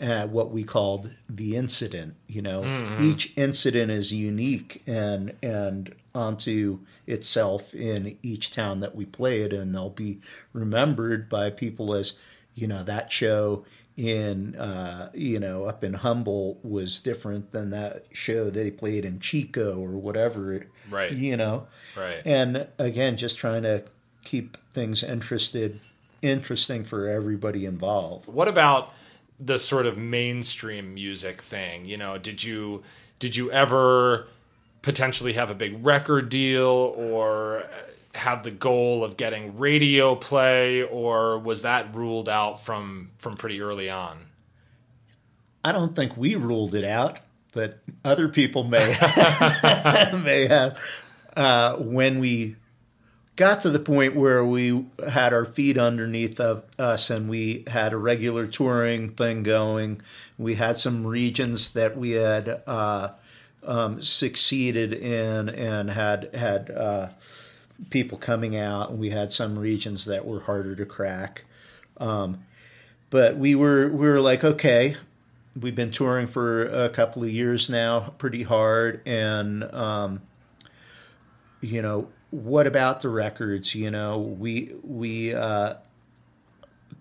[0.00, 6.80] uh, what we called the incident you know each incident is unique and and onto
[7.06, 10.18] itself in each town that we played, it and they'll be
[10.52, 12.18] remembered by people as
[12.54, 13.64] you know that show
[13.96, 19.20] in uh, you know up in Humboldt was different than that show they played in
[19.20, 21.12] Chico or whatever Right.
[21.12, 22.22] you know Right.
[22.24, 23.84] and again just trying to
[24.24, 25.78] keep things interested
[26.22, 28.92] interesting for everybody involved What about
[29.40, 31.86] the sort of mainstream music thing?
[31.86, 32.82] You know, did you
[33.18, 34.28] did you ever
[34.82, 37.64] potentially have a big record deal or
[38.14, 43.60] have the goal of getting radio play or was that ruled out from from pretty
[43.60, 44.18] early on?
[45.62, 47.20] I don't think we ruled it out
[47.52, 48.78] but other people may
[50.24, 50.78] may have
[51.36, 52.56] uh, when we
[53.40, 57.90] got to the point where we had our feet underneath of us and we had
[57.90, 59.98] a regular touring thing going.
[60.36, 63.08] We had some regions that we had uh,
[63.66, 67.08] um, succeeded in and had had uh,
[67.88, 71.46] people coming out, and we had some regions that were harder to crack.
[71.96, 72.44] Um,
[73.08, 74.96] but we were we were like, okay,
[75.58, 80.20] we've been touring for a couple of years now, pretty hard, and um,
[81.62, 83.74] you know, what about the records?
[83.74, 85.74] You know, we we uh,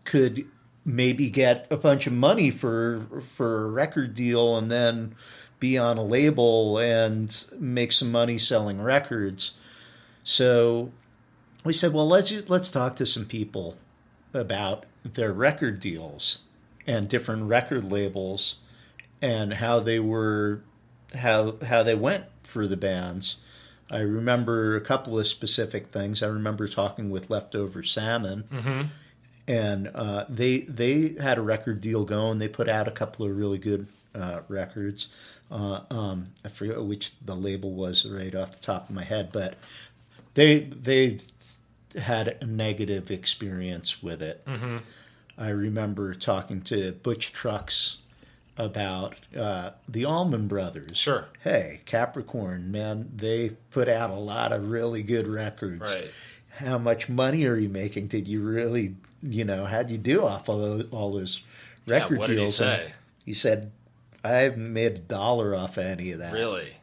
[0.03, 0.47] could
[0.85, 5.15] maybe get a bunch of money for for a record deal and then
[5.59, 9.57] be on a label and make some money selling records.
[10.23, 10.91] So
[11.63, 13.77] we said, well, let's let's talk to some people
[14.33, 16.39] about their record deals
[16.87, 18.57] and different record labels
[19.21, 20.61] and how they were
[21.15, 23.37] how how they went for the bands.
[23.91, 26.21] I remember a couple of specific things.
[26.21, 28.89] I remember talking with Leftover Salmon,
[29.47, 32.39] and uh, they they had a record deal going.
[32.39, 35.07] They put out a couple of really good uh, records.
[35.51, 39.31] Uh, um, I forget which the label was right off the top of my head,
[39.31, 39.55] but
[40.35, 41.17] they they
[41.99, 44.43] had a negative experience with it.
[45.37, 47.98] I remember talking to Butch Trucks
[48.59, 50.97] about uh, the Allman Brothers.
[50.97, 51.25] Sure.
[51.41, 55.95] Hey, Capricorn, man, they put out a lot of really good records.
[55.95, 56.11] Right.
[56.57, 58.07] How much money are you making?
[58.07, 61.41] Did you really, you know, how'd you do off all those, all those
[61.85, 62.59] Yeah, record what did he deals?
[62.59, 62.93] And say?
[63.25, 63.71] He said,
[64.25, 66.33] I haven't made a dollar off of any of that.
[66.33, 66.73] Really?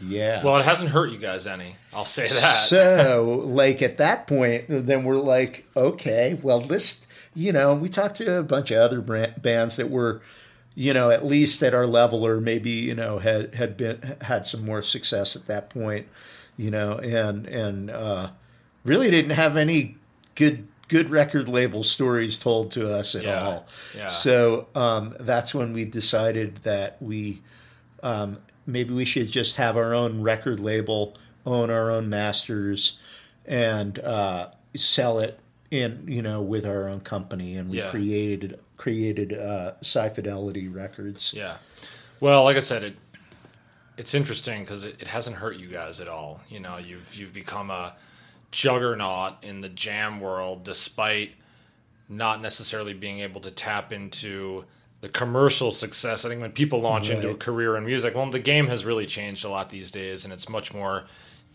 [0.00, 0.44] Yeah.
[0.44, 1.74] Well, it hasn't hurt you guys any.
[1.92, 2.52] I'll say that.
[2.68, 7.04] So, like at that point, then we're like, okay, well, this,
[7.34, 10.20] you know, we talked to a bunch of other brand, bands that were,
[10.78, 14.44] you know, at least at our level, or maybe you know had had been had
[14.46, 16.06] some more success at that point,
[16.56, 18.30] you know, and and uh,
[18.84, 19.96] really didn't have any
[20.34, 23.66] good good record label stories told to us at Yeah, all.
[23.96, 24.08] yeah.
[24.10, 27.40] So um, that's when we decided that we
[28.02, 31.16] um, maybe we should just have our own record label,
[31.46, 32.98] own our own masters,
[33.46, 37.56] and uh, sell it in you know with our own company.
[37.56, 37.90] And we Yeah.
[37.90, 41.32] created created uh, Sci Fidelity Records.
[41.34, 41.56] Yeah.
[42.20, 42.96] Well, like I said, it
[43.96, 46.42] it's interesting because it, it hasn't hurt you guys at all.
[46.48, 47.94] You know, you've you've become a
[48.50, 51.32] juggernaut in the jam world, despite
[52.08, 54.64] not necessarily being able to tap into
[55.00, 56.24] the commercial success.
[56.24, 59.06] I think when people launch into a career in music, well, the game has really
[59.06, 61.04] changed a lot these days, and it's much more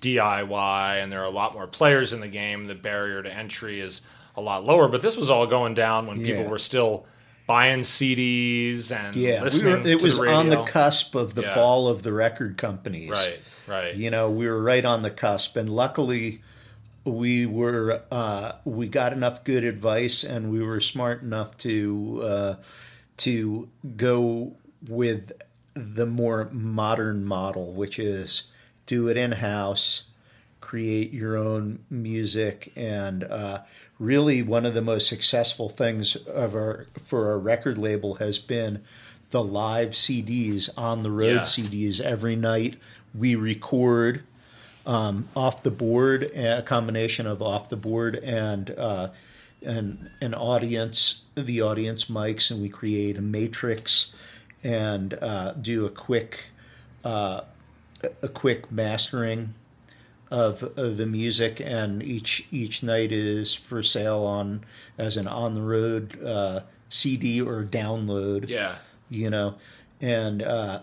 [0.02, 2.68] DIY, and there are a lot more players in the game.
[2.68, 4.02] The barrier to entry is
[4.36, 4.88] a lot lower.
[4.88, 6.50] But this was all going down when people Yeah.
[6.50, 7.06] were still
[7.48, 11.54] buying CDs and Yeah, we were, it was the on the cusp of the Yeah.
[11.54, 13.10] fall of the record companies.
[13.10, 13.96] Right, right.
[13.96, 16.42] You know, we were right on the cusp, and luckily,
[17.04, 22.56] we were uh, we got enough good advice, and we were smart enough to uh,
[23.18, 24.54] to go
[24.88, 25.32] with
[25.74, 28.52] the more modern model, which is
[28.86, 30.04] do it in house,
[30.60, 33.60] create your own music, and uh,
[34.02, 38.82] really one of the most successful things of our for our record label has been
[39.30, 41.42] the live CDs on the road Yeah.
[41.42, 42.78] CDs every night.
[43.14, 44.24] We record
[44.86, 49.10] um, off the board, a combination of off the board and uh,
[49.62, 54.12] and an audience, the audience mics, and we create a matrix
[54.64, 56.50] and uh, do a quick
[57.06, 57.42] uh,
[58.24, 59.54] a quick mastering
[60.32, 64.64] of, of the music, and each each night is for sale on
[64.98, 68.76] as an on the road uh, CD or download Yeah.
[69.10, 69.56] you know,
[70.02, 70.80] and uh,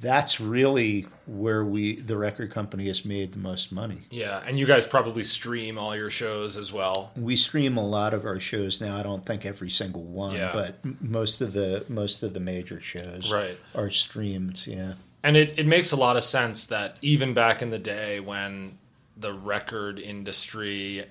[0.00, 4.02] that's really where we the record company has made the most money.
[4.10, 7.12] Yeah, and you guys probably stream all your shows as well.
[7.16, 8.96] We stream a lot of our shows now.
[8.98, 10.52] I don't think every single one, Yeah.
[10.52, 13.58] but most of the most of the major shows Right.
[13.74, 14.66] are streamed.
[14.66, 14.94] Yeah,
[15.24, 18.76] And it, it makes a lot of sense that even back in the day when
[19.16, 21.06] the record industry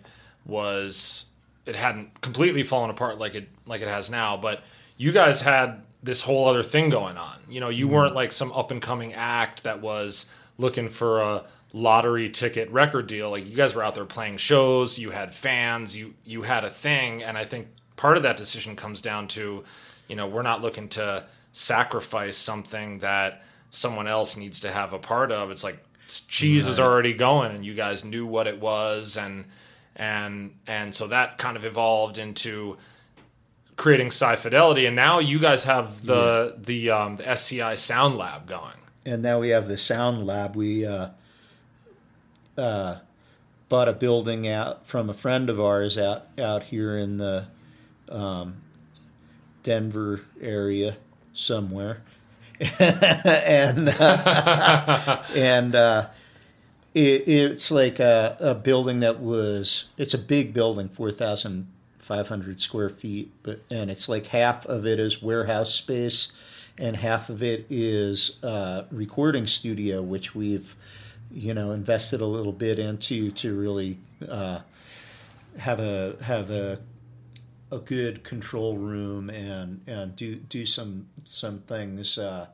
[0.45, 1.25] was
[1.65, 4.63] it hadn't completely fallen apart like it like it has now, but
[4.97, 7.37] you guys had this whole other thing going on.
[7.49, 7.95] You know, you mm-hmm.
[7.95, 11.43] weren't like some up and coming act that was looking for a
[11.73, 13.31] lottery ticket record deal.
[13.31, 16.69] Like you guys were out there playing shows, you had fans, you you had a
[16.69, 19.63] thing, and I think part of that decision comes down to,
[20.07, 23.43] you know, we're not looking to sacrifice something that
[23.73, 25.49] someone else needs to have a part of.
[25.49, 25.83] It's like
[26.27, 29.45] cheese is already going and you guys knew what it was and
[29.95, 32.77] and and so that kind of evolved into
[33.77, 38.47] creating Sci Fidelity and now you guys have the the um the SCI Sound Lab
[38.47, 38.77] going.
[39.05, 40.55] and now we have the sound lab.
[40.55, 41.09] We uh,
[42.57, 42.97] uh,
[43.69, 47.47] bought a building out from a friend of ours out out here in the
[48.09, 48.57] um,
[49.63, 50.97] Denver area
[51.33, 52.03] somewhere,
[52.79, 56.07] and uh, and uh,
[56.93, 62.27] it, it's like a, a building that was it's a big building, four thousand five
[62.27, 66.31] hundred square feet, but and it's like half of it is warehouse space,
[66.77, 70.75] and half of it is uh, recording studio, which we've
[71.31, 73.97] you know invested a little bit into to really
[74.29, 74.59] uh,
[75.59, 76.79] have a have a
[77.73, 82.47] a good control room and and do do some some things uh,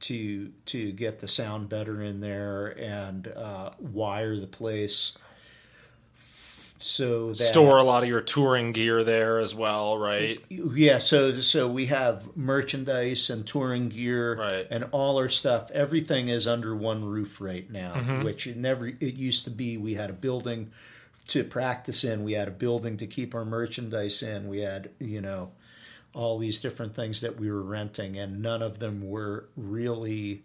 [0.00, 5.16] to to get the sound better in there and uh, wire the place
[6.78, 10.38] so that Store a lot of your touring gear there as well, right?
[10.50, 14.66] yeah so so we have merchandise and touring gear Right.
[14.70, 18.24] and all our stuff everything is under one roof right now Mm-hmm.
[18.24, 20.72] which it never it used to be we had a building
[21.28, 22.22] to practice in.
[22.24, 24.48] We had a building to keep our merchandise in.
[24.48, 25.52] We had you know
[26.12, 30.44] all these different things that we were renting and none of them were really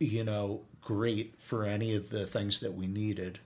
[0.00, 3.38] you know great for any of the things that we needed.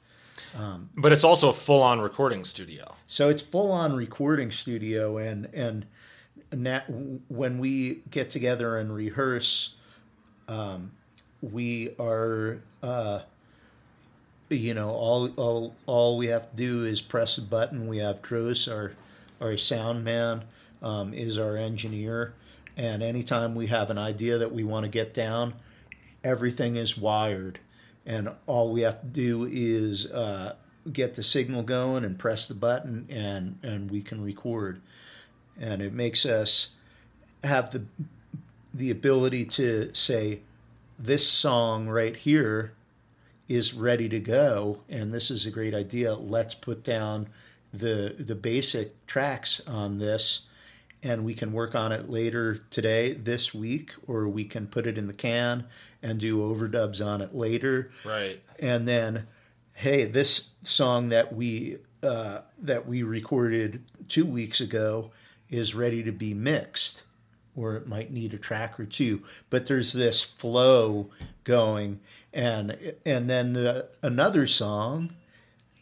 [0.96, 2.94] But it's also a full on recording studio.
[3.06, 5.86] So it's full on recording studio, and and
[6.52, 6.80] na
[7.28, 9.76] when we get together and rehearse,
[10.48, 10.92] um,
[11.42, 13.20] we are, uh,
[14.48, 17.88] you know, all all all we have to do is press a button.
[17.88, 18.92] We have Dros, our
[19.40, 20.44] our sound man,
[20.82, 22.34] um, is our engineer,
[22.76, 25.54] and anytime we have an idea that we want to get down,
[26.22, 27.58] everything is wired,
[28.04, 30.54] and all we have to do is uh,
[30.92, 34.80] get the signal going and press the button, and and we can record,
[35.58, 36.76] and it makes us
[37.42, 37.84] have the
[38.72, 40.40] the ability to say
[40.98, 42.72] this song right here
[43.48, 47.28] is ready to go and this is a great idea let's put down
[47.72, 50.46] the the basic tracks on this
[51.02, 54.98] and we can work on it later today this week or we can put it
[54.98, 55.64] in the can
[56.02, 58.42] and do overdubs on it later Right.
[58.58, 59.26] and then
[59.74, 65.10] hey this song that we uh, that we recorded two weeks ago
[65.48, 67.04] is ready to be mixed
[67.54, 71.10] or it might need a track or two but there's this flow
[71.44, 72.00] going
[72.36, 75.10] and and then the, another song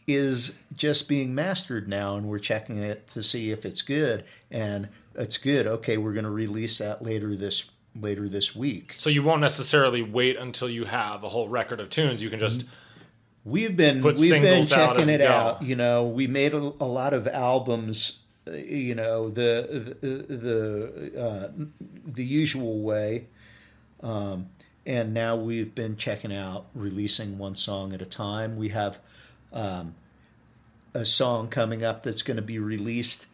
[0.07, 4.87] is just being mastered now and we're checking it to see if it's good and
[5.15, 9.23] it's good okay we're going to release that later this later this week So you
[9.23, 12.21] won't necessarily wait until you have a whole record of tunes.
[12.21, 12.65] You can just
[13.45, 15.27] We've been we've been checking it go.
[15.27, 15.61] out.
[15.61, 18.23] You know, we made a, a lot of albums.
[18.51, 21.51] You know, the the the, uh,
[22.07, 23.27] the usual way,
[24.01, 24.49] um,
[24.85, 28.55] and now we've been checking out releasing one song at a time.
[28.57, 28.99] We have
[29.53, 29.95] um,
[30.93, 33.27] a song coming up that's going to be released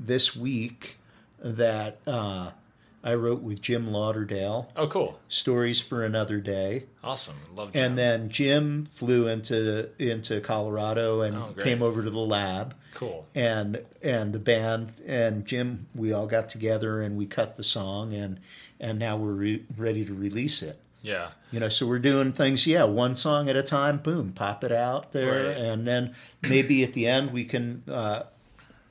[0.00, 0.98] this week
[1.40, 2.50] that uh,
[3.02, 4.70] I wrote with Jim Lauderdale.
[4.76, 6.84] oh cool, Stories for Another Day.
[7.02, 7.72] awesome, love.
[7.72, 7.84] Jim.
[7.84, 12.74] And then Jim flew into into Colorado and Oh, came over to the lab.
[12.94, 13.26] Cool.
[13.34, 18.14] And and the band and Jim, we all got together and we cut the song
[18.14, 18.40] and
[18.80, 20.78] and now we're re- ready to release it.
[21.04, 23.98] Yeah, You know, so we're doing things, yeah, one song at a time.
[23.98, 25.56] Boom, pop it out there, Right.
[25.58, 28.22] and then maybe at the end we can uh,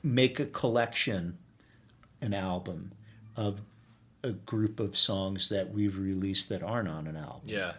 [0.02, 1.36] make a collection,
[2.22, 2.92] an album
[3.36, 3.60] of
[4.22, 7.42] a group of songs that we've released that aren't on an album.
[7.46, 7.72] yeah.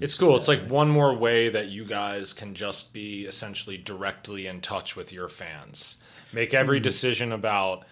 [0.00, 0.36] It's cool.
[0.36, 0.68] It's like way.
[0.68, 5.28] one more way that you guys can just be essentially directly in touch with your
[5.28, 5.96] fans.
[6.32, 7.84] Make every decision about,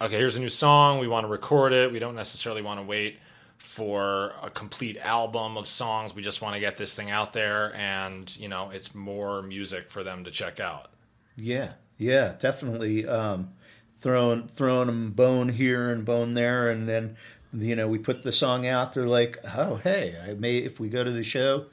[0.00, 0.98] okay, here's a new song.
[0.98, 1.92] We want to record it.
[1.92, 3.18] We don't necessarily want to wait
[3.60, 6.14] for a complete album of songs.
[6.14, 9.90] We just want to get this thing out there, and you know, it's more music
[9.90, 10.88] for them to check out.
[11.36, 13.06] Yeah, yeah, definitely.
[13.06, 13.50] Um,
[13.98, 17.16] throwing throwing them bone here and bone there, and then
[17.52, 18.94] you know we put the song out.
[18.94, 21.66] They're like, oh hey, I may if we go to the show,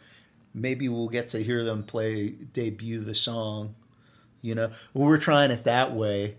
[0.53, 3.75] maybe we'll get to hear them play debut the song.
[4.41, 6.35] You know, we're trying it that way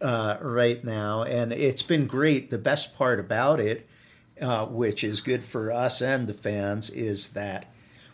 [0.00, 2.50] uh, right now, and it's been great.
[2.50, 3.88] The best part about it,
[4.40, 7.66] uh, which is good for us and the fans, is that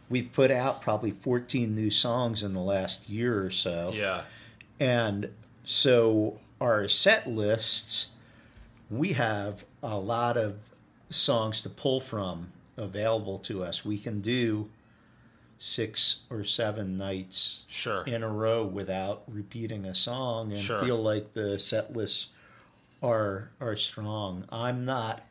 [0.09, 3.93] we've put out probably 14 new songs in the last year or so.
[3.95, 4.23] Yeah,
[4.79, 5.31] And
[5.63, 8.13] so our set lists,
[8.91, 10.57] we have a lot of
[11.11, 13.85] songs to pull from available to us.
[13.85, 14.69] We can do
[15.59, 18.03] six or seven nights Sure.
[18.05, 20.79] in a row without repeating a song and Sure.
[20.79, 22.29] feel like the set lists
[23.03, 24.45] are are strong.
[24.51, 25.26] I'm not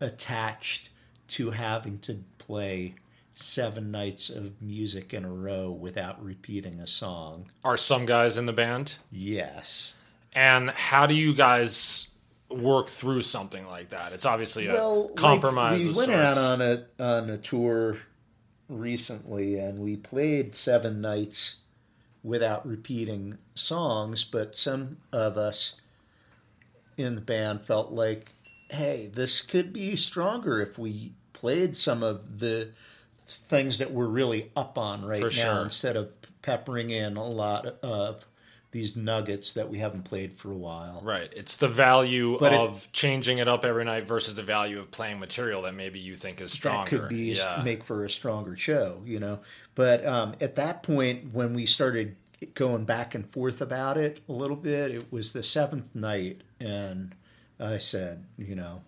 [0.00, 0.90] attached
[1.28, 2.94] to having to play
[3.34, 7.50] seven nights of music in a row without repeating a song.
[7.64, 8.96] are some guys in the band?
[9.10, 9.94] Yes.
[10.34, 12.08] And how do you guys
[12.50, 14.12] work through something like that?
[14.12, 15.84] It's obviously a well, compromise.
[15.84, 16.38] Like we went sorts.
[16.38, 17.98] out on a on a tour
[18.68, 21.58] recently, and we played seven nights
[22.22, 24.24] without repeating songs.
[24.24, 25.76] But some of us
[26.96, 28.32] in the band felt like,
[28.70, 32.70] hey, this could be stronger if we played some of the
[33.18, 35.62] things that we're really up on right For now sure.
[35.62, 36.12] instead of
[36.42, 38.26] peppering in a lot of
[38.72, 41.00] these nuggets that we haven't played for a while.
[41.02, 41.32] Right.
[41.34, 44.90] It's the value But it- of changing it up every night versus the value of
[44.90, 46.90] playing material that maybe you think is stronger.
[46.90, 47.62] that could be yeah.
[47.64, 49.40] make for a stronger show, you know.
[49.74, 52.16] But um, at that point, when we started
[52.54, 57.14] going back and forth about it a little bit, it was the seventh night, and
[57.58, 58.82] I said, you know,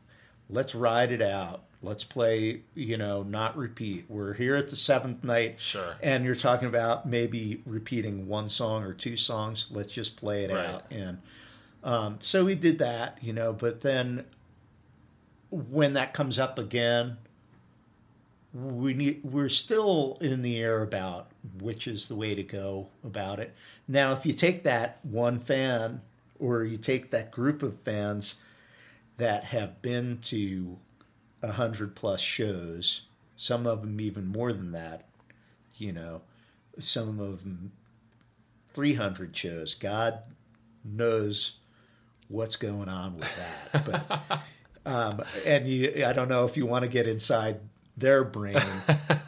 [0.50, 1.62] let's ride it out.
[1.82, 4.06] Let's play, you know, not repeat.
[4.08, 5.94] We're here at the seventh night, Sure.
[6.02, 9.68] and you're talking about maybe repeating one song or two songs.
[9.70, 10.66] Let's just play it Right.
[10.66, 11.18] out, and
[11.84, 13.52] um, so we did that, you know.
[13.52, 14.24] But then
[15.50, 17.18] when that comes up again,
[18.52, 21.28] we need, we're still in the air about
[21.60, 23.54] which is the way to go about it.
[23.86, 26.00] Now, if you take that one fan
[26.38, 28.40] or you take that group of fans
[29.18, 30.78] that have been to
[31.42, 33.02] a hundred plus shows,
[33.36, 35.08] some of them even more than that,
[35.76, 36.22] you know,
[36.78, 37.72] some of them
[38.72, 39.74] 300 shows.
[39.74, 40.20] God
[40.84, 41.58] knows
[42.28, 43.84] what's going on with that.
[43.84, 44.40] But
[44.86, 47.60] um, and you, I don't know if you want to get inside
[47.96, 48.60] their brain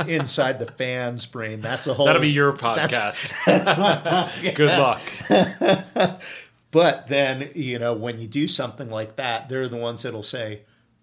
[0.07, 1.61] inside the fans' brain.
[1.61, 2.07] That's a whole.
[2.07, 3.35] That'll be your podcast.
[4.55, 6.21] Good luck.
[6.71, 10.63] But then you know when you do something like that, they're the ones that'll say,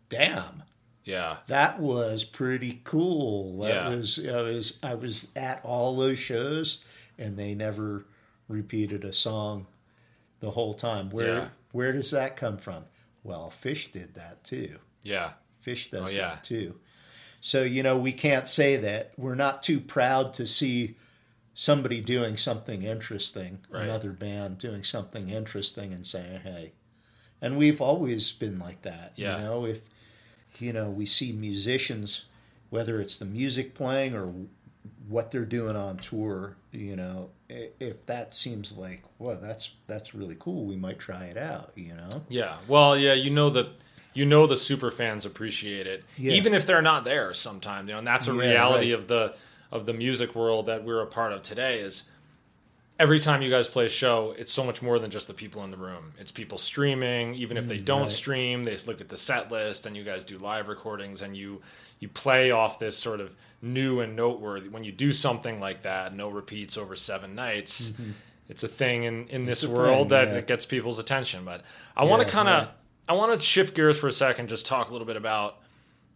[0.10, 0.64] "Damn."
[1.04, 1.38] Yeah.
[1.48, 3.60] That was pretty cool.
[3.60, 3.90] That Yeah.
[3.90, 6.80] was I was I was at all those shows
[7.18, 8.06] and they never
[8.50, 9.68] repeated a song
[10.40, 11.10] the whole time.
[11.10, 11.48] Where Yeah.
[11.72, 12.86] where does that come from?
[13.24, 14.80] Well, Phish did that too.
[15.04, 15.34] Yeah.
[15.66, 16.30] Phish does Oh, yeah.
[16.30, 16.80] that too.
[17.42, 19.12] So, you know, we can't say that.
[19.18, 20.98] We're not too proud to see
[21.60, 23.82] somebody doing something interesting, Right.
[23.86, 26.74] another band doing something interesting and saying, hey.
[27.42, 29.14] And we've always been like that.
[29.16, 29.38] Yeah.
[29.40, 29.80] You know, if,
[30.60, 32.26] you know, we see musicians,
[32.70, 34.32] whether it's the music playing or
[35.08, 40.36] what they're doing on tour, you know, if that seems like, well, that's that's really
[40.38, 42.10] cool, we might try it out, you know?
[42.30, 42.58] Yeah.
[42.68, 43.70] Well, yeah, you know the
[44.14, 46.04] you know the super fans appreciate it.
[46.20, 46.34] Yeah.
[46.34, 49.00] Even if they're not there sometimes, you know, and that's a Yeah, reality right.
[49.00, 49.34] of the
[49.72, 52.10] of the music world that we're a part of today is
[53.00, 55.64] every time you guys play a show, it's so much more than just the people
[55.64, 56.14] in the room.
[56.20, 58.12] It's people streaming, even if they don't Mm, right.
[58.12, 61.62] stream, they look at the set list and you guys do live recordings and you
[62.00, 66.14] you play off this sort of new and noteworthy when you do something like that,
[66.14, 67.94] no repeats over seven nights.
[68.50, 69.76] It's a thing in, in this Mm-hmm.
[69.76, 70.42] world thing, that yeah.
[70.42, 71.44] gets people's attention.
[71.44, 71.64] But
[71.96, 72.74] I want to kind of right.
[73.10, 75.60] I want to shift gears for a second, just talk a little bit about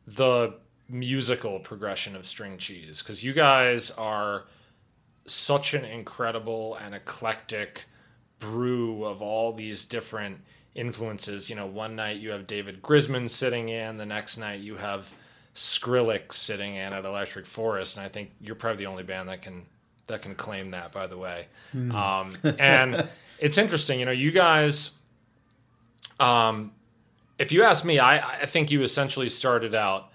[0.08, 0.54] the
[0.92, 4.46] musical progression of String Cheese because you guys are
[5.26, 7.86] such an incredible and eclectic
[8.40, 10.42] brew of all these different
[10.76, 11.50] influences.
[11.50, 15.14] You know, one night you have David Grisman sitting in, the next night you have
[15.56, 19.42] Skrillex sitting in at Electric Forest, and I think you're probably the only band that
[19.42, 19.66] can
[20.08, 20.92] that can claim that.
[20.92, 23.08] By the way, um, and
[23.40, 24.00] it's interesting.
[24.00, 24.92] You know, you guys.
[26.20, 26.74] Um,
[27.40, 30.11] if you ask me, I, I think you essentially started out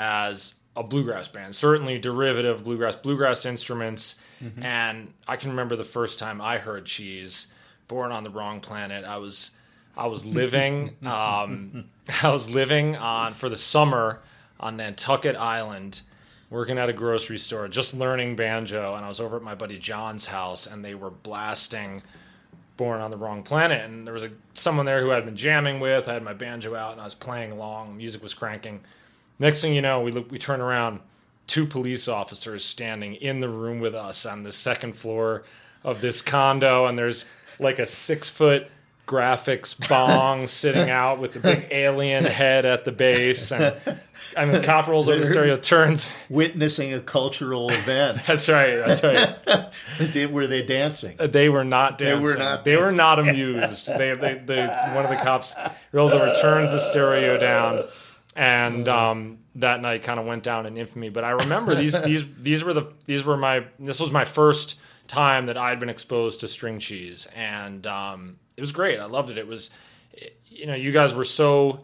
[0.00, 4.18] as a bluegrass band, certainly derivative bluegrass, bluegrass instruments.
[4.62, 7.48] And I can remember the first time I heard Cheese,
[7.86, 9.50] "Born on the Wrong Planet." I was,
[9.96, 11.84] I was living, um,
[12.22, 14.20] I was living on for the summer
[14.58, 16.00] on Nantucket Island,
[16.48, 18.94] working at a grocery store, just learning banjo.
[18.94, 22.02] And I was over at my buddy John's house, and they were blasting
[22.78, 25.80] born on the wrong planet and there was a someone there who I'd been jamming
[25.80, 28.80] with I had my banjo out and I was playing along music was cranking
[29.40, 31.00] next thing you know we look we turn around
[31.48, 35.42] two police officers standing in the room with us on the second floor
[35.82, 37.24] of this condo and there's
[37.58, 38.68] like a six foot
[39.08, 43.74] graphics bong sitting out with the big alien head at the base and
[44.36, 48.22] I mean cop rolls over the stereo turns Witnessing a cultural event.
[48.24, 49.72] that's right that's right
[50.12, 51.16] Did- Were they dancing?
[51.18, 52.22] They were not dancing.
[52.24, 53.88] They were not They were not amused.
[53.88, 55.56] they, they, they, one of the cops
[55.90, 57.82] rolls over, turns the stereo down,
[58.40, 61.10] and um, that night kind of went down in infamy.
[61.10, 64.80] But I remember these these these were the these were my this was my first
[65.06, 68.98] time that I'd been exposed to string cheese, and um, it was great.
[68.98, 69.36] I loved it.
[69.36, 69.70] It was,
[70.46, 71.80] you know, you guys were so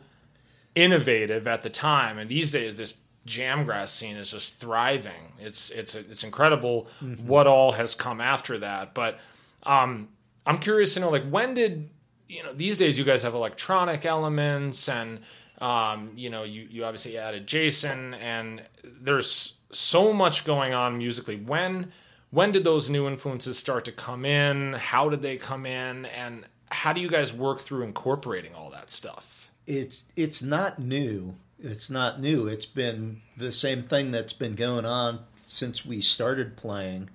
[0.74, 2.96] innovative at the time, and these days this
[3.26, 5.34] jamgrass scene is just thriving.
[5.38, 6.88] It's it's it's incredible
[7.22, 8.94] what all has come after that.
[8.94, 9.20] But
[9.64, 10.08] um,
[10.46, 11.90] I'm curious to know, like, when did
[12.28, 12.54] you know?
[12.54, 15.20] These days, you guys have electronic elements, and
[15.58, 21.36] um, you know, you you obviously added Jason, and there's so much going on musically.
[21.36, 21.92] When
[22.30, 24.74] when did those new influences start to come in?
[24.74, 26.06] How did they come in?
[26.06, 29.50] And how do you guys work through incorporating all that stuff?
[29.66, 31.36] It's it's not new.
[31.58, 32.46] It's not new.
[32.46, 37.08] It's been the same thing that's been going on since we started playing.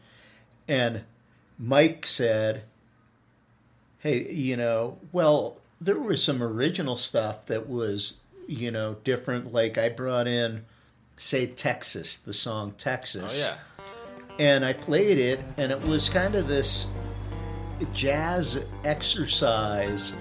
[0.67, 1.03] And
[1.59, 2.63] Mike said,
[3.99, 8.20] "Hey, you know, well, there was some original stuff that was,
[8.51, 9.53] you know, different.
[9.53, 10.65] Like I brought in,
[11.17, 13.57] say, Texas, the song Texas." Oh
[14.37, 14.45] yeah.
[14.45, 16.87] and I played it, and it was kind of this
[17.93, 20.13] jazz exercise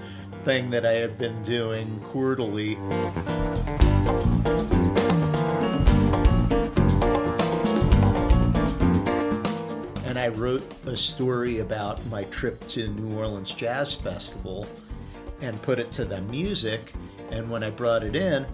[0.45, 2.75] thing that I had been doing quarterly.
[10.05, 14.65] And I wrote a story about my trip to New Orleans Jazz Festival
[15.41, 16.93] and put it to the music.
[17.31, 18.45] And when I brought it in,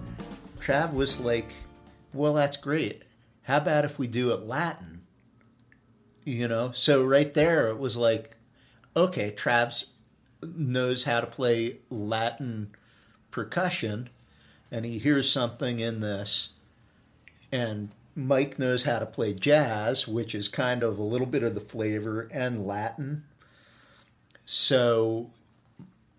[0.56, 1.52] Trav was like,
[2.12, 3.02] Well, that's great.
[3.42, 5.02] How about if we do it Latin?
[6.24, 6.70] You know?
[6.72, 8.36] So right there, it was like,
[8.94, 10.00] okay, Trav's
[10.42, 12.70] knows how to play Latin
[13.30, 14.10] percussion,
[14.70, 16.52] and he hears something in this.
[17.50, 21.54] And Mike knows how to play jazz, which is kind of a little bit of
[21.54, 23.24] the flavor and Latin.
[24.44, 25.30] So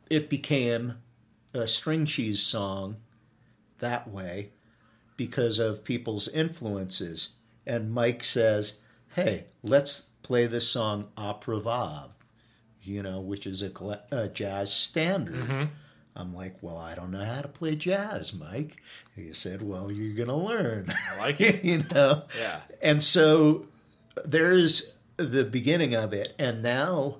[0.09, 0.95] it became
[1.53, 2.97] a string cheese song
[3.79, 4.51] that way.
[5.17, 7.29] because of people's influences.
[7.67, 8.79] And Mike says,
[9.15, 12.11] "Hey, let's play this song Opera Vav,
[12.81, 13.71] you know, which is a,
[14.11, 15.63] a jazz standard." Mm-hmm.
[16.15, 18.81] I'm like, "Well, I don't know how to play jazz, Mike."
[19.15, 21.65] He said, "Well, you're going to learn." I like it.
[21.65, 22.23] you know.
[22.39, 22.61] Yeah.
[22.81, 23.65] And so
[24.23, 26.33] there's the beginning of it.
[26.39, 27.17] And now,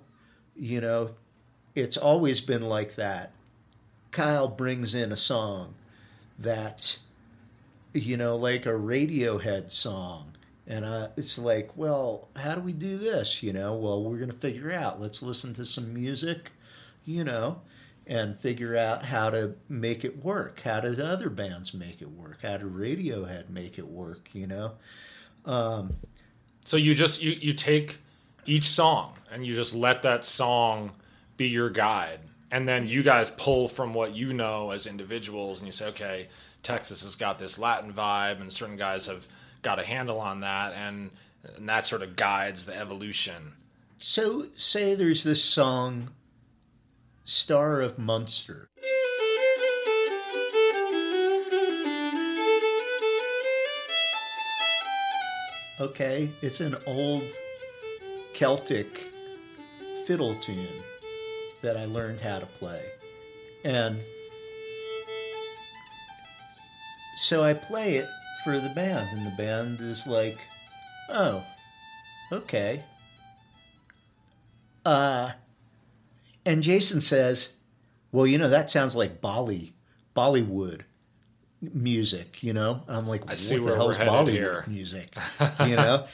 [0.56, 1.10] you know,
[1.76, 3.34] it's always been like that.
[4.12, 5.76] Kyle brings in a song
[6.38, 7.00] that's,
[7.94, 10.34] you know, like a Radiohead song.
[10.68, 13.42] And uh, it's like, well, how do we do this?
[13.44, 15.02] You know, well, we're going to figure out.
[15.02, 16.52] Let's listen to some music,
[17.06, 17.62] you know,
[18.08, 20.62] and figure out how to make it work.
[20.62, 22.44] How do other bands make it work?
[22.44, 24.74] How do Radiohead make it work, you know?
[26.66, 28.00] So you just you you take
[28.46, 30.92] each song and you just let that song
[31.38, 32.20] be your guide,
[32.52, 36.28] and then you guys pull from what you know as individuals, and you say, okay,
[36.64, 39.28] Texas has got this Latin vibe, and certain guys have
[39.62, 41.12] got a handle on that, and
[41.56, 43.54] and that sort of guides the evolution.
[43.98, 46.10] So, say there's this song,
[47.24, 48.70] Star of Munster.
[55.80, 57.24] Okay, it's an old
[58.34, 59.12] Celtic
[60.06, 60.84] fiddle tune
[61.62, 62.82] that I learned how to play.
[63.64, 64.00] And
[67.18, 68.08] so I play it
[68.44, 70.40] for the band, and the band is like,
[71.10, 71.44] oh,
[72.32, 72.84] okay.
[74.86, 75.32] Uh,
[76.46, 77.54] and Jason says,
[78.12, 79.74] "Well, you know that sounds like Bolly,
[80.16, 80.82] Bollywood
[81.62, 85.14] music, you know." And I'm like, I "What the hell's Bollywood here." music?"
[85.68, 86.06] you know,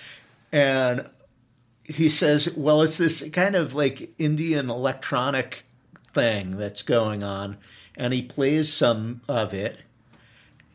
[0.52, 1.08] and
[1.86, 5.66] he says, "Well, it's this kind of like Indian electronic
[6.14, 7.58] thing that's going on,"
[7.96, 9.80] and he plays some of it,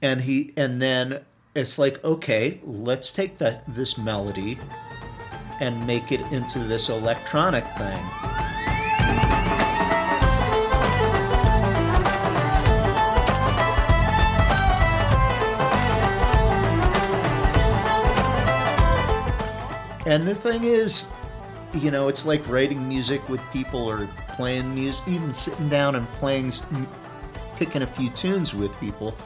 [0.00, 1.20] and he and then
[1.54, 4.58] it's like, okay, let's take that this melody
[5.61, 8.49] and make it into this electronic thing.
[20.11, 21.06] And the thing is,
[21.72, 26.04] you know, it's like writing music with people or playing music, even sitting down and
[26.14, 26.52] playing,
[27.54, 29.16] picking a few tunes with people.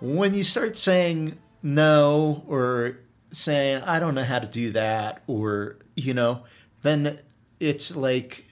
[0.00, 3.00] When you start saying no or
[3.30, 6.44] saying, I don't know how to do that, or, you know,
[6.80, 7.18] then
[7.60, 8.46] it's like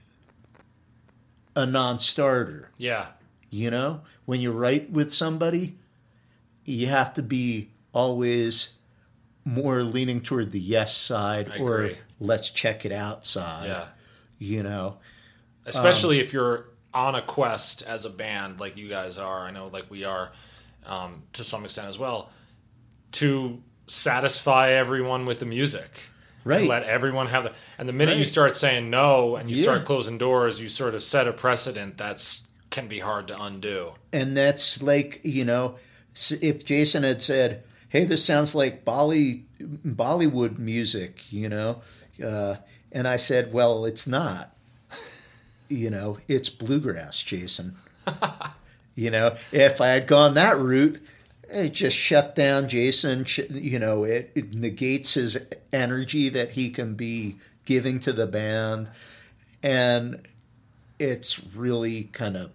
[1.56, 2.72] a non starter.
[2.76, 3.06] Yeah,
[3.48, 5.78] You know, when you write with somebody,
[6.66, 8.74] you have to be always
[9.50, 11.96] more leaning toward the yes side I or agree.
[12.20, 13.66] let's check it out side.
[13.68, 13.86] yeah.
[14.38, 14.98] You know,
[15.66, 19.68] especially if you're on a quest as a band like you guys are i know
[19.68, 20.32] like we are
[20.86, 22.30] um, to some extent as well
[23.12, 26.08] to satisfy everyone with the music
[26.42, 26.66] Right.
[26.66, 29.62] let everyone have the and the minute you start saying no and you Yeah.
[29.64, 33.92] start closing doors you sort of set a precedent that's can be hard to undo
[34.12, 35.76] and that's like you know,
[36.40, 41.82] if Jason had said, "Hey, this sounds like Bolly Bollywood music," you know,
[42.24, 42.56] uh,
[42.90, 44.56] and I said, "Well, it's not."
[45.68, 47.76] You know, it's bluegrass, Jason.
[48.96, 51.00] you know, if I had gone that route,
[51.48, 53.24] it just shut down Jason.
[53.50, 58.88] You know, it, it negates his energy that he can be giving to the band,
[59.62, 60.26] and
[60.98, 62.50] it's really kind of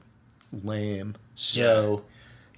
[0.51, 1.15] lame.
[1.36, 2.03] So,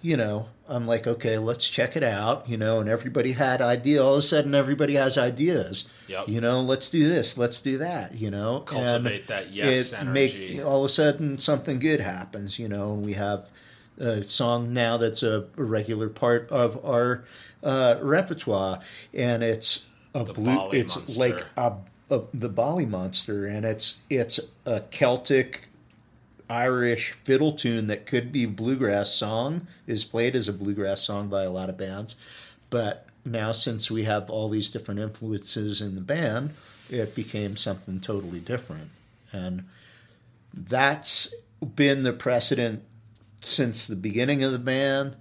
[0.01, 2.47] you know, I'm like, okay, let's check it out.
[2.49, 4.03] You know, and everybody had idea.
[4.03, 5.89] All of a sudden, everybody has ideas.
[6.07, 6.27] Yep.
[6.29, 8.15] You know, let's do this, let's do that.
[8.15, 10.61] You know, Cultivate And that yes it energy.
[10.61, 12.59] all of a sudden something good happens.
[12.59, 13.49] You know, and we have
[13.97, 17.23] a song now that's a regular part of our
[17.63, 18.79] uh, repertoire,
[19.13, 20.55] and it's a The blue.
[20.55, 21.19] Bali It's Monster.
[21.19, 21.73] like a,
[22.09, 25.67] a the Bollymunster, and it's it's a Celtic
[26.49, 31.43] Irish fiddle tune that could be bluegrass song is played as a bluegrass song by
[31.43, 32.15] a lot of bands,
[32.69, 36.53] but now since we have all these different influences in the band,
[36.89, 38.89] it became something totally different,
[39.33, 39.65] and
[40.53, 41.33] that's
[41.75, 42.83] been the precedent
[43.41, 45.17] since the beginning of the band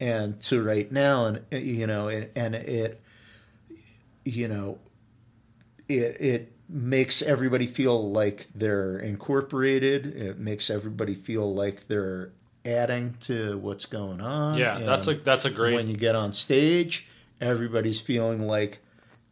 [0.00, 1.26] and to right now.
[1.26, 3.00] And you know and, and it
[4.24, 4.78] you know
[5.88, 12.30] it it makes everybody feel like they're incorporated it makes everybody feel like they're
[12.64, 16.14] adding to what's going on Yeah, that's And a- that's a great- when you get
[16.14, 17.06] on stage
[17.40, 18.80] everybody's feeling like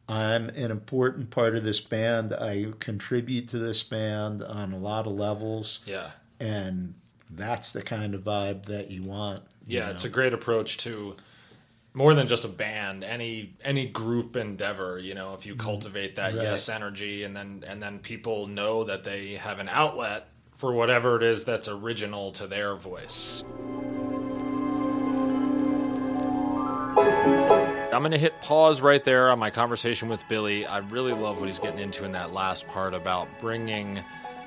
[0.09, 2.33] I'm an important part of this band.
[2.33, 6.95] I contribute to this band on a lot of levels yeah and
[7.31, 9.43] that's the kind of vibe that you want.
[9.67, 11.17] you yeah it's a great approach to
[11.95, 15.67] more than just a band any any group endeavor you know if you mm-hmm.
[15.67, 16.43] cultivate that Right.
[16.43, 21.17] yes energy and then and then people know that they have an outlet for whatever
[21.17, 23.45] it is that's original to their voice
[27.93, 30.65] I'm going to hit pause right there on my conversation with Billy.
[30.65, 34.03] I really love what he's getting into in that last part about bringing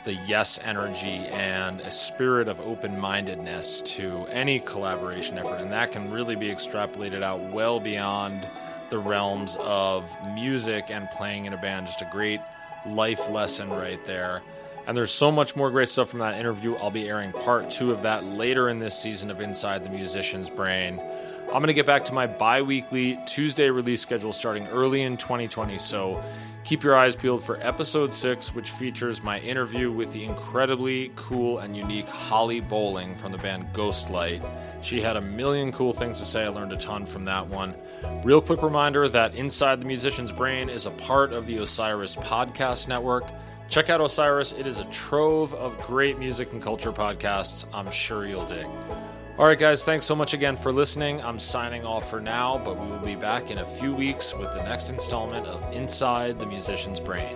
[0.05, 5.59] the yes energy and a spirit of open mindedness to any collaboration effort.
[5.59, 8.47] And that can really be extrapolated out well beyond
[8.91, 11.87] the realms of music and playing in a band.
[11.87, 12.39] Just a great
[12.85, 14.43] life lesson right there.
[14.87, 16.75] And there's so much more great stuff from that interview.
[16.75, 20.51] I'll be airing part two of that later in this season of Inside the Musician's
[20.51, 21.01] Brain.
[21.47, 25.17] I'm going to get back to my bi weekly Tuesday release schedule starting early in
[25.17, 25.79] 2020.
[25.79, 26.23] So
[26.65, 31.59] keep your eyes peeled for episode six, which features my interview with the incredibly cool
[31.59, 34.43] and unique Holly Bowling from the band Ghostlight.
[34.81, 36.43] She had a million cool things to say.
[36.43, 37.75] I learned a ton from that one.
[38.23, 42.87] Real quick reminder that Inside the Musician's Brain is a part of the Osiris Podcast
[42.87, 43.25] Network.
[43.69, 44.51] Check out Osiris.
[44.51, 47.65] It is a trove of great music and culture podcasts.
[47.73, 48.65] I'm sure you'll dig.
[49.37, 51.21] All right, guys, thanks so much again for listening.
[51.21, 54.49] I'm signing off for now, but we will be back in a few weeks with
[54.53, 57.35] the next installment of Inside the Musician's Brain.